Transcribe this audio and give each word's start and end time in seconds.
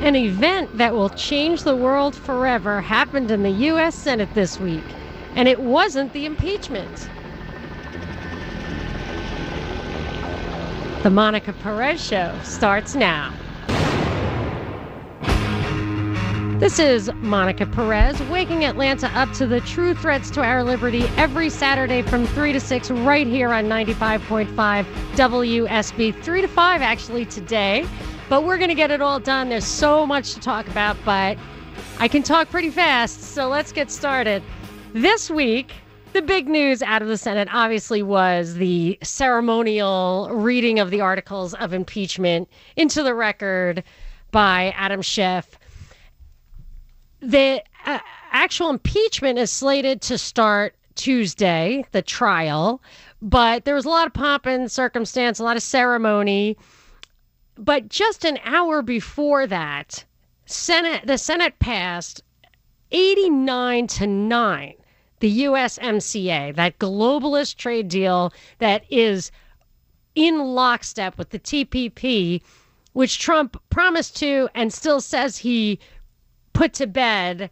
An 0.00 0.16
event 0.16 0.78
that 0.78 0.94
will 0.94 1.10
change 1.10 1.62
the 1.62 1.76
world 1.76 2.16
forever 2.16 2.80
happened 2.80 3.30
in 3.30 3.42
the 3.42 3.50
U.S. 3.50 3.94
Senate 3.94 4.32
this 4.32 4.58
week, 4.58 4.82
and 5.34 5.46
it 5.46 5.60
wasn't 5.60 6.10
the 6.14 6.24
impeachment. 6.24 7.08
The 11.02 11.10
Monica 11.10 11.52
Perez 11.52 12.02
Show 12.02 12.34
starts 12.42 12.94
now. 12.94 13.30
This 16.58 16.78
is 16.78 17.10
Monica 17.16 17.66
Perez, 17.66 18.20
waking 18.24 18.64
Atlanta 18.64 19.08
up 19.18 19.30
to 19.34 19.46
the 19.46 19.60
true 19.60 19.94
threats 19.94 20.30
to 20.30 20.42
our 20.42 20.64
liberty 20.64 21.04
every 21.18 21.50
Saturday 21.50 22.00
from 22.00 22.26
3 22.26 22.54
to 22.54 22.60
6, 22.60 22.90
right 22.90 23.26
here 23.26 23.50
on 23.50 23.64
95.5 23.64 24.84
WSB. 25.14 26.22
3 26.22 26.40
to 26.40 26.48
5, 26.48 26.82
actually, 26.82 27.26
today. 27.26 27.86
But 28.30 28.44
we're 28.44 28.56
going 28.56 28.70
to 28.70 28.74
get 28.74 28.90
it 28.90 29.02
all 29.02 29.20
done. 29.20 29.50
There's 29.50 29.66
so 29.66 30.06
much 30.06 30.32
to 30.32 30.40
talk 30.40 30.66
about, 30.68 30.96
but 31.04 31.36
I 31.98 32.08
can 32.08 32.22
talk 32.22 32.48
pretty 32.48 32.70
fast, 32.70 33.20
so 33.20 33.48
let's 33.48 33.72
get 33.72 33.90
started. 33.90 34.42
This 34.94 35.28
week, 35.28 35.74
the 36.14 36.22
big 36.22 36.48
news 36.48 36.80
out 36.80 37.02
of 37.02 37.08
the 37.08 37.18
Senate 37.18 37.48
obviously 37.52 38.02
was 38.02 38.54
the 38.54 38.98
ceremonial 39.02 40.30
reading 40.32 40.78
of 40.78 40.90
the 40.90 41.02
articles 41.02 41.52
of 41.52 41.74
impeachment 41.74 42.48
into 42.76 43.02
the 43.02 43.14
record 43.14 43.84
by 44.30 44.72
Adam 44.78 45.02
Schiff 45.02 45.58
the 47.20 47.62
uh, 47.86 47.98
actual 48.32 48.70
impeachment 48.70 49.38
is 49.38 49.50
slated 49.50 50.00
to 50.02 50.18
start 50.18 50.74
Tuesday, 50.94 51.84
the 51.92 52.02
trial, 52.02 52.82
but 53.22 53.64
there 53.64 53.74
was 53.74 53.84
a 53.84 53.88
lot 53.88 54.06
of 54.06 54.12
pomp 54.12 54.46
and 54.46 54.70
circumstance, 54.70 55.38
a 55.38 55.44
lot 55.44 55.56
of 55.56 55.62
ceremony. 55.62 56.56
But 57.62 57.90
just 57.90 58.24
an 58.24 58.38
hour 58.42 58.80
before 58.80 59.46
that, 59.46 60.04
Senate 60.46 61.06
the 61.06 61.18
Senate 61.18 61.58
passed 61.58 62.22
89 62.90 63.86
to 63.86 64.06
9 64.06 64.74
the 65.20 65.44
USMCA, 65.44 66.54
that 66.56 66.78
globalist 66.78 67.56
trade 67.56 67.88
deal 67.88 68.32
that 68.58 68.84
is 68.90 69.30
in 70.14 70.38
lockstep 70.38 71.18
with 71.18 71.28
the 71.30 71.38
TPP, 71.38 72.42
which 72.94 73.18
Trump 73.18 73.60
promised 73.68 74.16
to 74.16 74.48
and 74.54 74.72
still 74.72 75.00
says 75.00 75.36
he 75.36 75.78
put 76.54 76.72
to 76.74 76.86
bed 76.86 77.50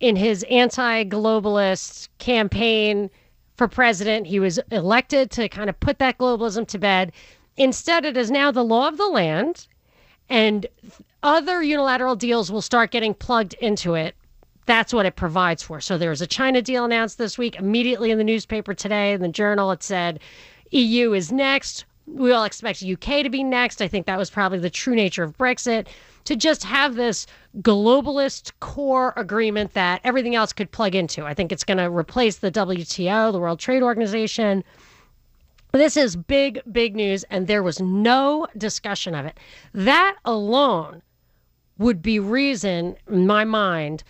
in 0.00 0.16
his 0.16 0.42
anti 0.44 1.04
globalist 1.04 2.08
campaign 2.18 3.10
for 3.56 3.68
president. 3.68 4.26
He 4.26 4.40
was 4.40 4.58
elected 4.70 5.30
to 5.32 5.48
kind 5.48 5.68
of 5.68 5.78
put 5.78 5.98
that 5.98 6.16
globalism 6.16 6.66
to 6.68 6.78
bed. 6.78 7.12
Instead, 7.56 8.04
it 8.04 8.16
is 8.16 8.30
now 8.30 8.50
the 8.50 8.64
law 8.64 8.88
of 8.88 8.96
the 8.96 9.08
land, 9.08 9.66
and 10.28 10.66
other 11.22 11.62
unilateral 11.62 12.16
deals 12.16 12.50
will 12.50 12.62
start 12.62 12.90
getting 12.90 13.14
plugged 13.14 13.54
into 13.54 13.94
it. 13.94 14.14
That's 14.66 14.94
what 14.94 15.06
it 15.06 15.16
provides 15.16 15.62
for. 15.62 15.80
So 15.80 15.98
there 15.98 16.10
was 16.10 16.22
a 16.22 16.26
China 16.26 16.62
deal 16.62 16.84
announced 16.84 17.18
this 17.18 17.36
week. 17.36 17.56
Immediately 17.56 18.10
in 18.10 18.18
the 18.18 18.24
newspaper 18.24 18.72
today, 18.72 19.12
in 19.12 19.20
the 19.20 19.28
journal, 19.28 19.72
it 19.72 19.82
said 19.82 20.20
EU 20.70 21.12
is 21.12 21.32
next. 21.32 21.84
We 22.06 22.32
all 22.32 22.44
expect 22.44 22.82
UK 22.82 23.22
to 23.22 23.30
be 23.30 23.42
next. 23.42 23.82
I 23.82 23.88
think 23.88 24.06
that 24.06 24.18
was 24.18 24.30
probably 24.30 24.58
the 24.58 24.70
true 24.70 24.94
nature 24.94 25.22
of 25.22 25.36
Brexit 25.36 25.86
to 26.24 26.36
just 26.36 26.64
have 26.64 26.94
this 26.94 27.26
globalist 27.58 28.52
core 28.60 29.12
agreement 29.16 29.74
that 29.74 30.00
everything 30.04 30.34
else 30.34 30.52
could 30.52 30.70
plug 30.70 30.94
into. 30.94 31.24
I 31.24 31.34
think 31.34 31.50
it's 31.50 31.64
going 31.64 31.78
to 31.78 31.90
replace 31.90 32.36
the 32.36 32.50
WTO, 32.50 33.32
the 33.32 33.40
World 33.40 33.58
Trade 33.58 33.82
Organization. 33.82 34.62
This 35.72 35.96
is 35.96 36.16
big, 36.16 36.60
big 36.70 36.96
news, 36.96 37.24
and 37.30 37.46
there 37.46 37.62
was 37.62 37.80
no 37.80 38.46
discussion 38.56 39.14
of 39.14 39.26
it. 39.26 39.38
That 39.72 40.16
alone 40.24 41.02
would 41.78 42.02
be 42.02 42.18
reason, 42.18 42.96
in 43.08 43.26
my 43.26 43.44
mind, 43.44 44.02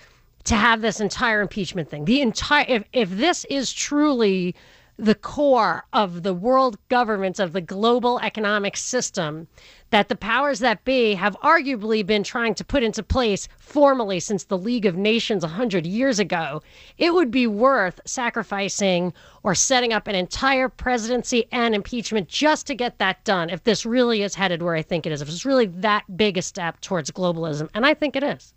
to 0.45 0.57
have 0.57 0.81
this 0.81 1.01
entire 1.01 1.41
impeachment 1.41 1.91
thing. 1.91 2.05
The 2.07 2.23
entire, 2.23 2.65
if, 2.67 2.85
if 2.93 3.11
this 3.11 3.45
is 3.47 3.73
truly 3.73 4.55
the 5.01 5.15
core 5.15 5.87
of 5.95 6.25
the 6.25 6.35
world 6.35 6.77
governments 6.89 7.39
of 7.39 7.55
the 7.55 7.61
global 7.63 8.21
economic 8.21 8.77
system 8.77 9.49
that 9.89 10.11
the 10.11 10.15
powers 10.15 10.59
that 10.59 10.85
be 10.85 11.15
have 11.15 11.35
arguably 11.43 12.05
been 12.05 12.23
trying 12.23 12.55
to 12.55 12.65
put 12.65 12.83
into 12.83 13.03
place 13.03 13.49
formally 13.59 14.21
since 14.21 14.45
the 14.45 14.59
League 14.59 14.85
of 14.85 14.97
Nations 14.97 15.43
100 15.43 15.87
years 15.87 16.19
ago, 16.19 16.63
it 16.99 17.15
would 17.15 17.31
be 17.31 17.47
worth 17.47 17.99
sacrificing 18.05 19.15
or 19.43 19.55
setting 19.55 19.95
up 19.95 20.07
an 20.07 20.15
entire 20.15 20.69
presidency 20.69 21.47
and 21.51 21.75
impeachment 21.75 22.29
just 22.29 22.67
to 22.67 22.75
get 22.75 22.99
that 22.99 23.25
done 23.25 23.49
if 23.49 23.65
this 23.65 23.87
really 23.87 24.23
is 24.23 24.35
headed 24.35 24.61
where 24.61 24.75
I 24.75 24.83
think 24.83 25.07
it 25.07 25.13
is, 25.13 25.23
if 25.23 25.29
it's 25.29 25.47
really 25.47 25.67
that 25.67 26.15
big 26.15 26.37
a 26.37 26.43
step 26.43 26.79
towards 26.83 27.11
globalism. 27.11 27.71
And 27.73 27.87
I 27.87 27.95
think 27.95 28.17
it 28.17 28.23
is. 28.23 28.53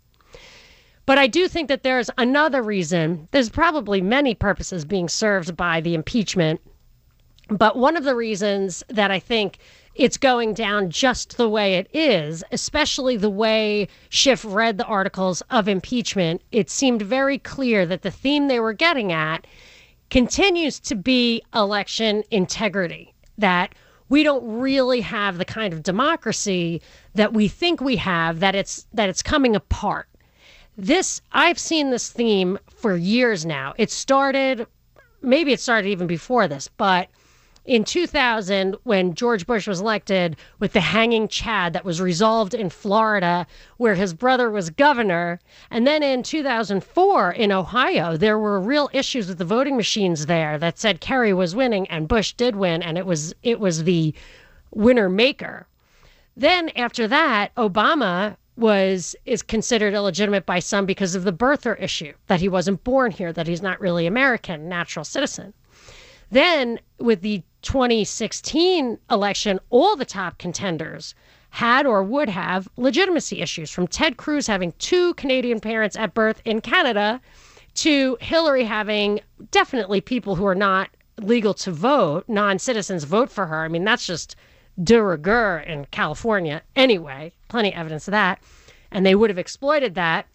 But 1.06 1.18
I 1.18 1.26
do 1.26 1.48
think 1.48 1.68
that 1.68 1.82
there's 1.82 2.08
another 2.16 2.62
reason. 2.62 3.28
There's 3.30 3.50
probably 3.50 4.00
many 4.00 4.34
purposes 4.34 4.86
being 4.86 5.08
served 5.08 5.54
by 5.54 5.82
the 5.82 5.94
impeachment. 5.94 6.62
But 7.48 7.76
one 7.76 7.98
of 7.98 8.04
the 8.04 8.14
reasons 8.14 8.82
that 8.88 9.10
I 9.10 9.18
think 9.18 9.58
it's 9.94 10.16
going 10.16 10.54
down 10.54 10.88
just 10.88 11.36
the 11.36 11.48
way 11.48 11.74
it 11.74 11.88
is, 11.92 12.42
especially 12.50 13.18
the 13.18 13.28
way 13.28 13.86
Schiff 14.08 14.46
read 14.46 14.78
the 14.78 14.86
articles 14.86 15.42
of 15.50 15.68
impeachment, 15.68 16.40
it 16.52 16.70
seemed 16.70 17.02
very 17.02 17.38
clear 17.38 17.84
that 17.84 18.00
the 18.00 18.10
theme 18.10 18.48
they 18.48 18.58
were 18.58 18.72
getting 18.72 19.12
at 19.12 19.46
continues 20.08 20.80
to 20.80 20.94
be 20.94 21.42
election 21.54 22.24
integrity. 22.30 23.12
That 23.36 23.74
we 24.08 24.22
don't 24.22 24.58
really 24.58 25.02
have 25.02 25.36
the 25.36 25.44
kind 25.44 25.74
of 25.74 25.82
democracy 25.82 26.80
that 27.14 27.34
we 27.34 27.48
think 27.48 27.82
we 27.82 27.96
have, 27.96 28.40
that 28.40 28.54
it's 28.54 28.86
that 28.94 29.10
it's 29.10 29.22
coming 29.22 29.54
apart 29.54 30.08
this 30.76 31.20
I've 31.32 31.58
seen 31.58 31.90
this 31.90 32.10
theme 32.10 32.58
for 32.68 32.96
years 32.96 33.46
now. 33.46 33.74
It 33.76 33.90
started 33.90 34.66
maybe 35.22 35.52
it 35.52 35.60
started 35.60 35.88
even 35.88 36.06
before 36.06 36.48
this, 36.48 36.68
but 36.68 37.08
in 37.64 37.82
2000 37.82 38.76
when 38.82 39.14
George 39.14 39.46
Bush 39.46 39.66
was 39.66 39.80
elected 39.80 40.36
with 40.58 40.74
the 40.74 40.80
hanging 40.80 41.28
Chad 41.28 41.72
that 41.72 41.84
was 41.84 42.00
resolved 42.00 42.52
in 42.52 42.68
Florida 42.68 43.46
where 43.78 43.94
his 43.94 44.12
brother 44.12 44.50
was 44.50 44.68
governor 44.68 45.40
and 45.70 45.86
then 45.86 46.02
in 46.02 46.22
2004 46.22 47.32
in 47.32 47.50
Ohio 47.50 48.18
there 48.18 48.38
were 48.38 48.60
real 48.60 48.90
issues 48.92 49.28
with 49.28 49.38
the 49.38 49.46
voting 49.46 49.76
machines 49.76 50.26
there 50.26 50.58
that 50.58 50.78
said 50.78 51.00
Kerry 51.00 51.32
was 51.32 51.56
winning 51.56 51.86
and 51.88 52.06
Bush 52.06 52.34
did 52.34 52.54
win 52.54 52.82
and 52.82 52.98
it 52.98 53.06
was 53.06 53.34
it 53.42 53.58
was 53.58 53.84
the 53.84 54.12
winner 54.70 55.08
maker 55.08 55.66
then 56.36 56.68
after 56.76 57.08
that 57.08 57.54
Obama 57.54 58.36
was 58.56 59.16
is 59.24 59.42
considered 59.42 59.94
illegitimate 59.94 60.46
by 60.46 60.58
some 60.58 60.86
because 60.86 61.14
of 61.14 61.24
the 61.24 61.32
birther 61.32 61.80
issue 61.80 62.12
that 62.28 62.40
he 62.40 62.48
wasn't 62.48 62.84
born 62.84 63.10
here 63.10 63.32
that 63.32 63.46
he's 63.46 63.62
not 63.62 63.80
really 63.80 64.06
american 64.06 64.68
natural 64.68 65.04
citizen. 65.04 65.52
Then 66.30 66.80
with 66.98 67.22
the 67.22 67.42
2016 67.62 68.98
election 69.10 69.58
all 69.70 69.96
the 69.96 70.04
top 70.04 70.38
contenders 70.38 71.14
had 71.50 71.86
or 71.86 72.02
would 72.02 72.28
have 72.28 72.68
legitimacy 72.76 73.40
issues 73.40 73.70
from 73.70 73.86
ted 73.86 74.16
cruz 74.16 74.46
having 74.46 74.72
two 74.78 75.14
canadian 75.14 75.60
parents 75.60 75.96
at 75.96 76.14
birth 76.14 76.42
in 76.44 76.60
canada 76.60 77.20
to 77.74 78.16
hillary 78.20 78.64
having 78.64 79.20
definitely 79.50 80.00
people 80.00 80.36
who 80.36 80.46
are 80.46 80.54
not 80.54 80.90
legal 81.20 81.54
to 81.54 81.70
vote 81.70 82.24
non-citizens 82.28 83.04
vote 83.04 83.30
for 83.30 83.46
her. 83.46 83.64
I 83.64 83.68
mean 83.68 83.84
that's 83.84 84.06
just 84.06 84.36
de 84.82 85.02
rigueur 85.02 85.58
in 85.58 85.86
California 85.86 86.62
anyway. 86.74 87.32
Plenty 87.48 87.72
of 87.72 87.78
evidence 87.78 88.08
of 88.08 88.12
that. 88.12 88.40
And 88.90 89.04
they 89.04 89.14
would 89.14 89.30
have 89.30 89.38
exploited 89.38 89.94
that 89.94 90.26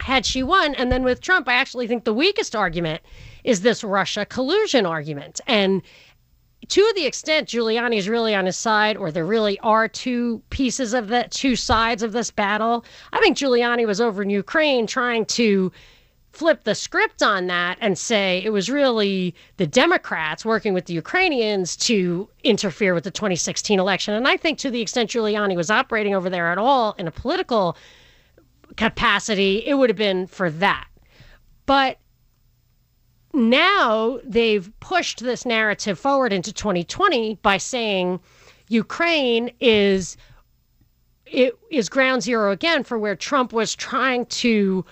had 0.00 0.24
she 0.24 0.42
won. 0.42 0.74
And 0.74 0.90
then 0.90 1.02
with 1.02 1.20
Trump, 1.20 1.48
I 1.48 1.54
actually 1.54 1.86
think 1.86 2.04
the 2.04 2.14
weakest 2.14 2.56
argument 2.56 3.02
is 3.44 3.60
this 3.60 3.84
Russia 3.84 4.24
collusion 4.24 4.86
argument. 4.86 5.40
And 5.46 5.82
to 6.68 6.92
the 6.94 7.06
extent 7.06 7.48
Giuliani 7.48 7.96
is 7.96 8.08
really 8.08 8.34
on 8.34 8.46
his 8.46 8.56
side, 8.56 8.96
or 8.96 9.10
there 9.10 9.26
really 9.26 9.58
are 9.60 9.88
two 9.88 10.42
pieces 10.50 10.94
of 10.94 11.08
the 11.08 11.26
two 11.30 11.56
sides 11.56 12.02
of 12.02 12.12
this 12.12 12.30
battle, 12.30 12.84
I 13.12 13.20
think 13.20 13.36
Giuliani 13.36 13.86
was 13.86 14.00
over 14.00 14.22
in 14.22 14.30
Ukraine 14.30 14.86
trying 14.86 15.26
to 15.26 15.72
flip 16.32 16.64
the 16.64 16.74
script 16.74 17.22
on 17.22 17.46
that 17.48 17.76
and 17.80 17.98
say 17.98 18.42
it 18.44 18.50
was 18.50 18.70
really 18.70 19.34
the 19.56 19.66
Democrats 19.66 20.44
working 20.44 20.72
with 20.72 20.86
the 20.86 20.94
Ukrainians 20.94 21.76
to 21.76 22.28
interfere 22.44 22.94
with 22.94 23.04
the 23.04 23.10
2016 23.10 23.78
election. 23.80 24.14
And 24.14 24.28
I 24.28 24.36
think 24.36 24.58
to 24.58 24.70
the 24.70 24.80
extent 24.80 25.10
Giuliani 25.10 25.56
was 25.56 25.70
operating 25.70 26.14
over 26.14 26.30
there 26.30 26.50
at 26.50 26.58
all 26.58 26.94
in 26.98 27.08
a 27.08 27.10
political 27.10 27.76
capacity, 28.76 29.66
it 29.66 29.74
would 29.74 29.90
have 29.90 29.96
been 29.96 30.26
for 30.26 30.50
that. 30.50 30.86
But 31.66 31.98
now 33.32 34.18
they've 34.24 34.70
pushed 34.80 35.20
this 35.20 35.44
narrative 35.44 35.98
forward 35.98 36.32
into 36.32 36.52
2020 36.52 37.36
by 37.42 37.56
saying 37.58 38.20
Ukraine 38.68 39.50
is 39.60 40.16
it 41.26 41.56
is 41.70 41.88
ground 41.88 42.22
zero 42.22 42.50
again 42.50 42.82
for 42.82 42.98
where 42.98 43.14
Trump 43.14 43.52
was 43.52 43.74
trying 43.74 44.26
to 44.26 44.84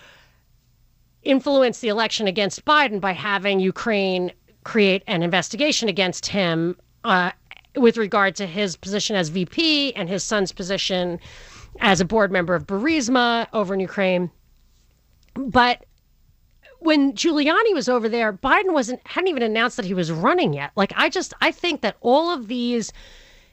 influence 1.29 1.81
the 1.81 1.89
election 1.89 2.27
against 2.27 2.65
Biden 2.65 3.01
by 3.01 3.13
having 3.13 3.61
Ukraine 3.61 4.33
create 4.65 5.03
an 5.07 5.23
investigation 5.23 5.89
against 5.89 6.27
him 6.27 6.77
uh, 7.05 7.31
with 7.77 7.99
regard 7.99 8.35
to 8.37 8.47
his 8.47 8.77
position 8.77 9.15
as 9.15 9.29
VP 9.29 9.95
and 9.95 10.09
his 10.09 10.25
son's 10.25 10.53
position 10.53 11.21
as 11.81 12.01
a 12.01 12.05
board 12.05 12.33
member 12.33 12.55
of 12.55 12.67
Burisma 12.67 13.47
over 13.53 13.75
in 13.75 13.81
Ukraine. 13.81 14.31
But 15.35 15.85
when 16.81 17.13
Giuliani 17.13 17.75
was 17.75 17.89
over 17.89 18.09
there, 18.09 18.33
Biden 18.33 18.73
wasn't 18.73 19.01
hadn't 19.07 19.29
even 19.29 19.43
announced 19.43 19.77
that 19.77 19.85
he 19.85 19.95
was 19.95 20.11
running 20.11 20.55
yet. 20.55 20.73
Like 20.77 20.93
I 20.97 21.11
just 21.11 21.35
I 21.43 21.53
think 21.53 21.83
that 21.83 21.97
all 22.01 22.31
of 22.31 22.49
these 22.49 22.91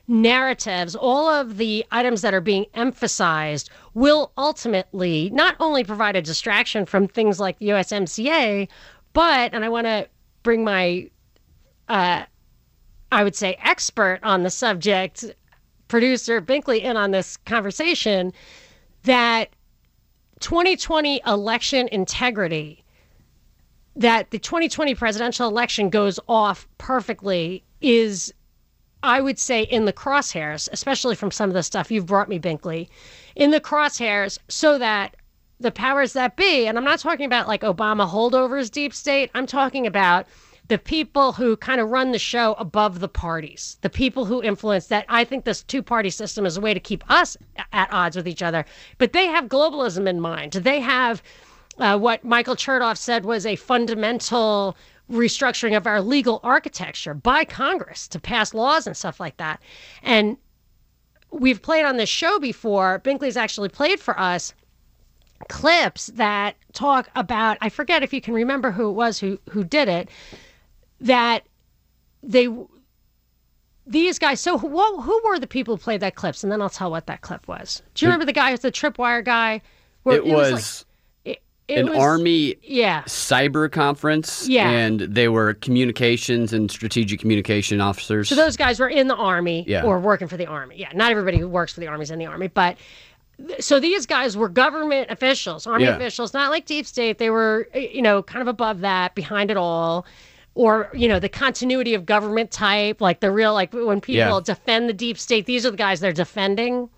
narratives, 0.07 0.95
all 0.95 1.27
of 1.27 1.57
the 1.57 1.86
items 1.92 2.22
that 2.22 2.33
are 2.33 2.42
being 2.42 2.66
emphasized 2.74 3.69
will 3.95 4.31
ultimately 4.38 5.31
not 5.31 5.56
only 5.59 5.83
provide 5.83 6.15
a 6.15 6.21
distraction 6.21 6.86
from 6.86 7.07
things 7.07 7.39
like 7.39 7.57
the 7.57 7.69
USMCA, 7.69 8.68
but 9.13 9.53
and 9.53 9.65
I 9.65 9.69
want 9.69 9.88
to 9.88 10.07
bring 10.44 10.63
my 10.63 11.09
uh 11.89 12.24
I 13.12 13.24
would 13.24 13.36
say 13.36 13.57
expert 13.63 14.19
on 14.21 14.44
the 14.44 14.50
subject, 14.50 15.24
producer 15.88 16.42
Binkley 16.42 16.81
in 16.81 16.97
on 16.97 17.12
this 17.12 17.38
conversation 17.38 18.33
that 19.03 19.50
2020 20.41 21.21
election 21.25 21.88
integrity 21.91 22.83
that 23.95 24.31
the 24.31 24.39
2020 24.39 24.94
presidential 24.95 25.48
election 25.48 25.89
goes 25.89 26.19
off 26.27 26.68
perfectly 26.77 27.63
is 27.80 28.33
I 29.05 29.21
would 29.21 29.37
say 29.37 29.61
in 29.63 29.85
the 29.85 29.93
crosshairs, 29.93 30.67
especially 30.71 31.15
from 31.15 31.31
some 31.31 31.49
of 31.49 31.53
the 31.53 31.63
stuff 31.63 31.91
you've 31.91 32.07
brought 32.07 32.27
me, 32.27 32.39
Binkley, 32.39 32.89
in 33.35 33.51
the 33.51 33.61
crosshairs, 33.61 34.39
so 34.47 34.77
that 34.79 35.15
the 35.59 35.71
powers 35.71 36.13
that 36.13 36.35
be, 36.35 36.67
and 36.67 36.77
I'm 36.77 36.83
not 36.83 36.99
talking 36.99 37.25
about 37.25 37.47
like 37.47 37.61
Obama 37.61 38.09
holdovers, 38.09 38.71
deep 38.71 38.93
state, 38.93 39.29
I'm 39.35 39.45
talking 39.45 39.85
about 39.87 40.25
the 40.67 40.77
people 40.79 41.33
who 41.33 41.55
kind 41.55 41.79
of 41.79 41.91
run 41.91 42.11
the 42.11 42.19
show 42.19 42.53
above 42.57 42.99
the 42.99 43.07
parties, 43.07 43.77
the 43.81 43.89
people 43.89 44.25
who 44.25 44.41
influence 44.41 44.87
that. 44.87 45.05
I 45.07 45.23
think 45.23 45.45
this 45.45 45.61
two 45.63 45.83
party 45.83 46.09
system 46.09 46.45
is 46.45 46.57
a 46.57 46.61
way 46.61 46.73
to 46.73 46.79
keep 46.79 47.03
us 47.09 47.37
at 47.71 47.93
odds 47.93 48.15
with 48.15 48.27
each 48.27 48.41
other, 48.41 48.65
but 48.97 49.13
they 49.13 49.27
have 49.27 49.45
globalism 49.45 50.07
in 50.07 50.19
mind. 50.19 50.53
They 50.53 50.79
have 50.79 51.21
uh, 51.77 51.99
what 51.99 52.23
Michael 52.23 52.55
Chertoff 52.55 52.97
said 52.97 53.25
was 53.25 53.45
a 53.45 53.55
fundamental 53.55 54.75
restructuring 55.11 55.77
of 55.77 55.85
our 55.85 56.01
legal 56.01 56.39
architecture 56.43 57.13
by 57.13 57.45
Congress 57.45 58.07
to 58.07 58.19
pass 58.19 58.53
laws 58.53 58.87
and 58.87 58.97
stuff 58.97 59.19
like 59.19 59.37
that. 59.37 59.61
And 60.01 60.37
we've 61.31 61.61
played 61.61 61.85
on 61.85 61.97
this 61.97 62.09
show 62.09 62.39
before. 62.39 63.01
Binkley's 63.03 63.37
actually 63.37 63.69
played 63.69 63.99
for 63.99 64.19
us 64.19 64.53
clips 65.49 66.07
that 66.07 66.55
talk 66.73 67.09
about 67.15 67.57
I 67.61 67.69
forget 67.69 68.03
if 68.03 68.13
you 68.13 68.21
can 68.21 68.33
remember 68.33 68.71
who 68.71 68.89
it 68.89 68.93
was 68.93 69.19
who 69.19 69.37
who 69.49 69.63
did 69.63 69.89
it 69.89 70.09
that 71.01 71.43
they 72.23 72.47
these 73.85 74.17
guys 74.17 74.39
so 74.39 74.57
who, 74.57 74.69
who 75.01 75.21
were 75.25 75.37
the 75.37 75.45
people 75.45 75.75
who 75.75 75.81
played 75.81 75.99
that 76.01 76.15
clips 76.15 76.41
and 76.41 76.51
then 76.51 76.61
I'll 76.61 76.69
tell 76.69 76.89
what 76.89 77.07
that 77.07 77.21
clip 77.21 77.47
was. 77.47 77.83
Do 77.93 78.05
you 78.05 78.09
remember 78.09 78.25
the 78.25 78.33
guy 78.33 78.51
who's 78.51 78.61
the 78.61 78.71
tripwire 78.71 79.23
guy? 79.23 79.61
Where 80.03 80.17
it, 80.17 80.25
it 80.25 80.33
was, 80.33 80.51
was 80.51 80.79
like, 80.81 80.84
it, 81.67 81.79
an 81.79 81.89
was, 81.89 81.97
army 81.97 82.56
yeah. 82.62 83.01
cyber 83.03 83.71
conference 83.71 84.47
yeah. 84.47 84.69
and 84.69 85.00
they 85.00 85.27
were 85.27 85.56
communications 85.56 86.53
and 86.53 86.69
strategic 86.69 87.19
communication 87.19 87.81
officers 87.81 88.29
so 88.29 88.35
those 88.35 88.56
guys 88.56 88.79
were 88.79 88.89
in 88.89 89.07
the 89.07 89.15
army 89.15 89.65
yeah. 89.67 89.83
or 89.83 90.00
working 90.00 90.27
for 90.27 90.38
the 90.38 90.45
army 90.45 90.75
yeah 90.77 90.89
not 90.94 91.12
everybody 91.12 91.38
who 91.38 91.47
works 91.47 91.73
for 91.73 91.79
the 91.79 91.88
army 91.88 92.03
is 92.03 92.12
in 92.12 92.19
the 92.19 92.25
army 92.25 92.47
but 92.47 92.77
so 93.59 93.79
these 93.79 94.06
guys 94.06 94.38
were 94.38 94.47
government 94.47 95.09
officials 95.09 95.65
army 95.65 95.85
Yeah. 95.85 95.95
officials 95.95 96.33
not 96.33 96.51
like 96.51 96.65
deep 96.65 96.85
state 96.85 97.17
they 97.17 97.29
were 97.29 97.67
you 97.73 98.01
know 98.01 98.21
kind 98.21 98.41
of 98.41 98.47
above 98.47 98.81
that 98.81 99.15
behind 99.15 99.50
it 99.50 99.57
all 99.57 100.06
or 100.53 100.89
you 100.94 101.07
know 101.07 101.19
the 101.19 101.29
continuity 101.29 101.95
of 101.95 102.06
government 102.06 102.51
type 102.51 103.01
like 103.01 103.19
the 103.21 103.31
real 103.31 103.53
like 103.53 103.73
when 103.73 104.00
people 104.01 104.39
defend 104.39 104.88
the 104.88 104.94
deep 104.94 105.17
state 105.17 105.45
these 105.47 105.65
are 105.65 105.71
the 105.71 105.77
guys 105.77 106.00
they're 106.00 106.13
defending 106.13 106.89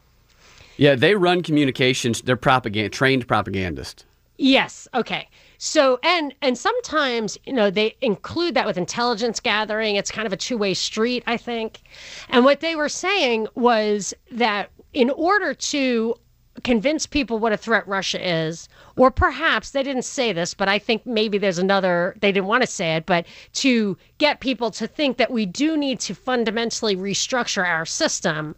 yeah 0.76 0.94
they 0.94 1.16
run 1.16 1.42
communications 1.42 2.22
they're 2.22 2.36
propaganda 2.36 2.90
trained 2.90 3.28
propagandists 3.28 4.06
Yes. 4.38 4.88
Okay. 4.94 5.28
So 5.58 6.00
and 6.04 6.34
and 6.42 6.58
sometimes 6.58 7.38
you 7.46 7.54
know 7.54 7.72
they 7.72 7.96
include 8.02 8.54
that 8.54 8.68
with 8.68 8.78
intelligence 8.78 9.40
gathering. 9.40 9.96
It's 9.96 10.12
kind 10.12 10.28
of 10.28 10.34
a 10.34 10.38
two 10.38 10.58
way 10.58 10.74
street, 10.74 11.24
I 11.26 11.38
think. 11.38 11.82
And 12.30 12.46
what 12.46 12.60
they 12.60 12.76
were 12.76 12.90
saying 12.90 13.48
was 13.56 14.14
that 14.32 14.70
in 14.94 15.10
order 15.10 15.54
to 15.54 16.16
convince 16.64 17.06
people 17.06 17.40
what 17.40 17.54
a 17.54 17.58
threat 17.58 17.88
Russia 17.88 18.20
is, 18.28 18.68
or 18.96 19.12
perhaps 19.12 19.72
they 19.72 19.84
didn't 19.84 20.04
say 20.04 20.34
this, 20.34 20.54
but 20.54 20.68
I 20.68 20.80
think 20.80 21.06
maybe 21.06 21.38
there's 21.38 21.60
another, 21.60 22.16
they 22.20 22.32
didn't 22.32 22.48
want 22.48 22.64
to 22.64 22.68
say 22.68 22.96
it, 22.96 23.06
but 23.06 23.26
to 23.54 23.98
get 24.18 24.40
people 24.40 24.72
to 24.72 24.88
think 24.88 25.18
that 25.18 25.32
we 25.32 25.46
do 25.46 25.78
need 25.78 26.00
to 26.02 26.16
fundamentally 26.16 26.96
restructure 26.96 27.66
our 27.66 27.86
system, 27.86 28.56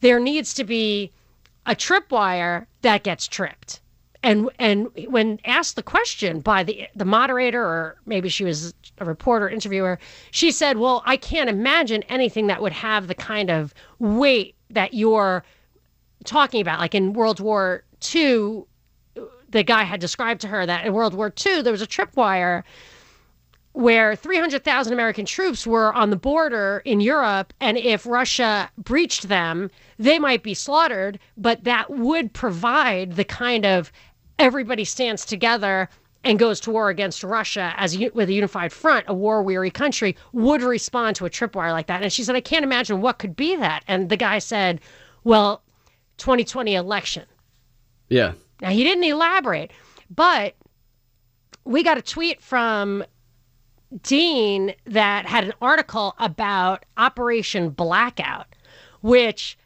there 0.00 0.20
needs 0.20 0.54
to 0.54 0.64
be 0.64 1.10
a 1.66 1.74
tripwire 1.74 2.66
that 2.82 3.02
gets 3.02 3.26
tripped. 3.26 3.80
And 4.22 4.50
and 4.58 4.88
when 5.06 5.38
asked 5.44 5.76
the 5.76 5.82
question 5.82 6.40
by 6.40 6.64
the 6.64 6.88
the 6.96 7.04
moderator 7.04 7.62
or 7.62 7.96
maybe 8.04 8.28
she 8.28 8.44
was 8.44 8.74
a 8.98 9.04
reporter 9.04 9.48
interviewer, 9.48 9.98
she 10.32 10.50
said, 10.50 10.78
"Well, 10.78 11.02
I 11.06 11.16
can't 11.16 11.48
imagine 11.48 12.02
anything 12.04 12.48
that 12.48 12.60
would 12.60 12.72
have 12.72 13.06
the 13.06 13.14
kind 13.14 13.50
of 13.50 13.72
weight 13.98 14.56
that 14.70 14.92
you're 14.94 15.44
talking 16.24 16.60
about. 16.60 16.80
Like 16.80 16.94
in 16.94 17.12
World 17.12 17.40
War 17.40 17.84
II, 18.14 18.64
the 19.48 19.62
guy 19.62 19.84
had 19.84 20.00
described 20.00 20.40
to 20.42 20.48
her 20.48 20.66
that 20.66 20.84
in 20.84 20.92
World 20.92 21.14
War 21.14 21.32
II 21.44 21.62
there 21.62 21.72
was 21.72 21.82
a 21.82 21.86
tripwire 21.86 22.64
where 23.72 24.16
300,000 24.16 24.92
American 24.92 25.24
troops 25.24 25.64
were 25.66 25.92
on 25.94 26.10
the 26.10 26.16
border 26.16 26.82
in 26.84 27.00
Europe, 27.00 27.52
and 27.60 27.78
if 27.78 28.04
Russia 28.06 28.68
breached 28.76 29.28
them, 29.28 29.70
they 29.98 30.18
might 30.18 30.42
be 30.42 30.52
slaughtered, 30.52 31.18
but 31.36 31.62
that 31.62 31.88
would 31.88 32.32
provide 32.32 33.14
the 33.14 33.24
kind 33.24 33.64
of 33.64 33.92
everybody 34.38 34.84
stands 34.84 35.24
together 35.24 35.88
and 36.24 36.38
goes 36.38 36.60
to 36.60 36.70
war 36.70 36.90
against 36.90 37.22
Russia 37.22 37.74
as 37.76 37.96
with 38.14 38.28
a 38.28 38.32
unified 38.32 38.72
front, 38.72 39.04
a 39.08 39.14
war 39.14 39.42
weary 39.42 39.70
country 39.70 40.16
would 40.32 40.62
respond 40.62 41.16
to 41.16 41.26
a 41.26 41.30
tripwire 41.30 41.72
like 41.72 41.86
that. 41.86 42.02
And 42.02 42.12
she 42.12 42.24
said, 42.24 42.36
I 42.36 42.40
can't 42.40 42.64
imagine 42.64 43.00
what 43.00 43.18
could 43.18 43.36
be 43.36 43.56
that. 43.56 43.84
And 43.86 44.08
the 44.08 44.16
guy 44.16 44.38
said, 44.38 44.80
Well, 45.24 45.62
2020 46.18 46.74
election. 46.74 47.24
yeah 48.08 48.32
Now, 48.60 48.70
he 48.70 48.82
didn't 48.82 49.04
elaborate, 49.04 49.70
but 50.10 50.54
we 51.64 51.82
got 51.82 51.98
a 51.98 52.02
tweet 52.02 52.42
from 52.42 53.04
Dean 54.02 54.74
that 54.86 55.26
had 55.26 55.44
an 55.44 55.52
article 55.62 56.14
about 56.18 56.84
Operation 56.96 57.70
Blackout, 57.70 58.46
which 59.00 59.56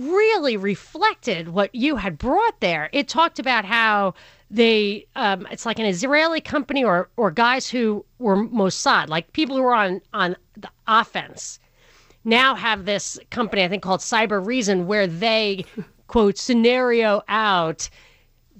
really 0.00 0.56
reflected 0.56 1.48
what 1.48 1.74
you 1.74 1.96
had 1.96 2.18
brought 2.18 2.60
there. 2.60 2.88
It 2.92 3.08
talked 3.08 3.38
about 3.38 3.64
how 3.64 4.14
they, 4.50 5.06
um, 5.14 5.46
it's 5.50 5.66
like 5.66 5.78
an 5.78 5.86
Israeli 5.86 6.40
company 6.40 6.82
or, 6.82 7.08
or 7.16 7.30
guys 7.30 7.68
who 7.68 8.04
were 8.18 8.36
Mossad, 8.36 9.08
like 9.08 9.32
people 9.32 9.56
who 9.56 9.62
were 9.62 9.74
on, 9.74 10.00
on 10.12 10.36
the 10.56 10.70
offense 10.88 11.60
now 12.24 12.54
have 12.54 12.84
this 12.84 13.18
company, 13.30 13.64
I 13.64 13.68
think 13.68 13.82
called 13.82 14.00
Cybereason, 14.00 14.86
where 14.86 15.06
they 15.06 15.64
quote 16.06 16.36
scenario 16.36 17.22
out 17.28 17.88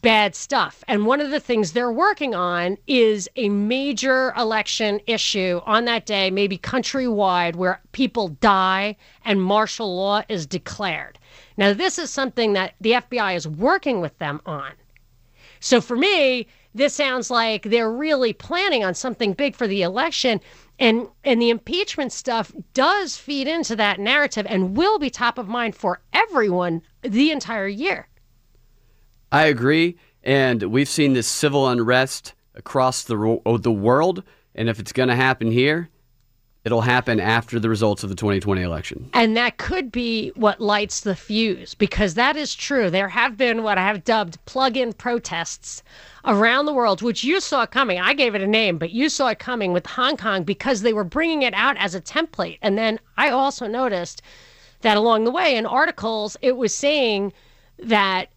bad 0.01 0.35
stuff. 0.35 0.83
And 0.89 1.05
one 1.05 1.21
of 1.21 1.31
the 1.31 1.41
things 1.41 1.73
they're 1.73 1.93
working 1.93 2.35
on 2.35 2.79
is 2.87 3.29
a 3.37 3.51
major 3.51 4.33
election 4.37 5.01
issue 5.07 5.61
on 5.67 5.85
that 5.85 6.07
day, 6.07 6.31
maybe 6.31 6.57
countrywide, 6.57 7.57
where 7.57 7.83
people 7.93 8.29
die 8.29 8.97
and 9.25 9.43
martial 9.43 9.95
law 9.95 10.23
is 10.29 10.47
declared. 10.47 11.19
Now, 11.61 11.75
this 11.75 11.99
is 11.99 12.11
something 12.11 12.55
that 12.55 12.73
the 12.81 12.93
FBI 12.93 13.37
is 13.37 13.47
working 13.47 14.01
with 14.01 14.17
them 14.17 14.41
on. 14.47 14.73
So 15.61 15.83
for 15.83 15.95
me, 15.95 16.47
this 16.75 16.95
sounds 16.95 17.31
like 17.31 17.65
they're 17.65 17.93
really 17.93 18.33
planning 18.33 18.83
on 18.83 18.95
something 18.95 19.35
big 19.35 19.55
for 19.55 19.67
the 19.67 19.83
election. 19.83 20.41
And 20.79 21.07
and 21.23 21.43
the 21.43 21.51
impeachment 21.51 22.13
stuff 22.13 22.51
does 22.73 23.19
feed 23.19 23.47
into 23.47 23.77
that 23.77 24.01
narrative 24.01 24.47
and 24.49 24.75
will 24.75 24.99
be 24.99 25.11
top 25.11 25.37
of 25.37 25.49
mind 25.49 25.77
for 25.77 26.01
everyone 26.15 26.81
the 27.03 27.31
entire 27.31 27.69
year. 27.69 28.09
I 29.31 29.45
agree, 29.45 29.99
and 30.25 30.63
we've 30.63 30.89
seen 30.89 31.13
this 31.13 31.27
civil 31.27 31.69
unrest 31.69 32.33
across 32.55 33.05
the 33.05 33.39
the 33.61 33.71
world, 33.71 34.25
and 34.55 34.71
if 34.71 34.81
it's 34.81 34.93
going 34.93 35.11
to 35.11 35.15
happen 35.15 35.53
here, 35.53 35.91
it'll 36.71 36.83
happen 36.83 37.19
after 37.19 37.59
the 37.59 37.69
results 37.69 38.05
of 38.05 38.11
the 38.11 38.15
2020 38.15 38.63
election. 38.63 39.11
And 39.13 39.37
that 39.37 39.59
could 39.59 39.91
be 39.91 40.29
what 40.37 40.61
lights 40.61 41.01
the 41.01 41.17
fuse 41.17 41.75
because 41.75 42.15
that 42.15 42.37
is 42.37 42.55
true. 42.55 42.91
There 42.91 43.09
have 43.09 43.37
been 43.37 43.65
what 43.65 43.77
I 43.77 43.83
have 43.83 44.05
dubbed 44.05 44.39
plug 44.45 44.77
in 44.77 44.93
protests 44.93 45.83
around 46.25 46.67
the 46.67 46.73
world, 46.73 47.03
which 47.03 47.25
you 47.25 47.41
saw 47.41 47.67
coming. 47.67 47.99
I 47.99 48.15
gave 48.15 48.37
it 48.37 48.41
a 48.41 48.47
name, 48.47 48.79
but 48.79 48.91
you 48.91 49.09
saw 49.09 49.29
it 49.29 49.41
coming 49.41 49.73
with 49.73 49.85
Hong 49.85 50.17
Kong 50.17 50.45
because 50.45 50.83
they 50.83 50.93
were 50.93 51.03
bringing 51.03 51.43
it 51.43 51.55
out 51.55 51.77
as 51.77 51.97
a 51.97 52.01
template. 52.01 52.59
And 52.63 52.79
then 52.79 53.01
I 53.17 53.31
also 53.31 53.67
noticed 53.67 54.23
that 54.83 54.97
along 54.97 55.25
the 55.25 55.33
way 55.33 55.57
in 55.57 55.67
articles, 55.67 56.37
it 56.41 56.57
was 56.57 56.73
saying 56.73 57.33
that 57.81 58.29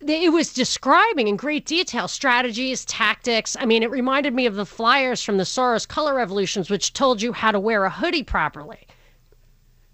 it 0.00 0.32
was 0.32 0.52
describing 0.52 1.28
in 1.28 1.36
great 1.36 1.66
detail 1.66 2.08
strategies, 2.08 2.84
tactics. 2.84 3.56
I 3.58 3.66
mean, 3.66 3.82
it 3.82 3.90
reminded 3.90 4.34
me 4.34 4.46
of 4.46 4.54
the 4.54 4.66
flyers 4.66 5.22
from 5.22 5.38
the 5.38 5.44
Soros 5.44 5.86
color 5.86 6.14
revolutions, 6.14 6.70
which 6.70 6.92
told 6.92 7.20
you 7.20 7.32
how 7.32 7.50
to 7.50 7.60
wear 7.60 7.84
a 7.84 7.90
hoodie 7.90 8.22
properly. 8.22 8.86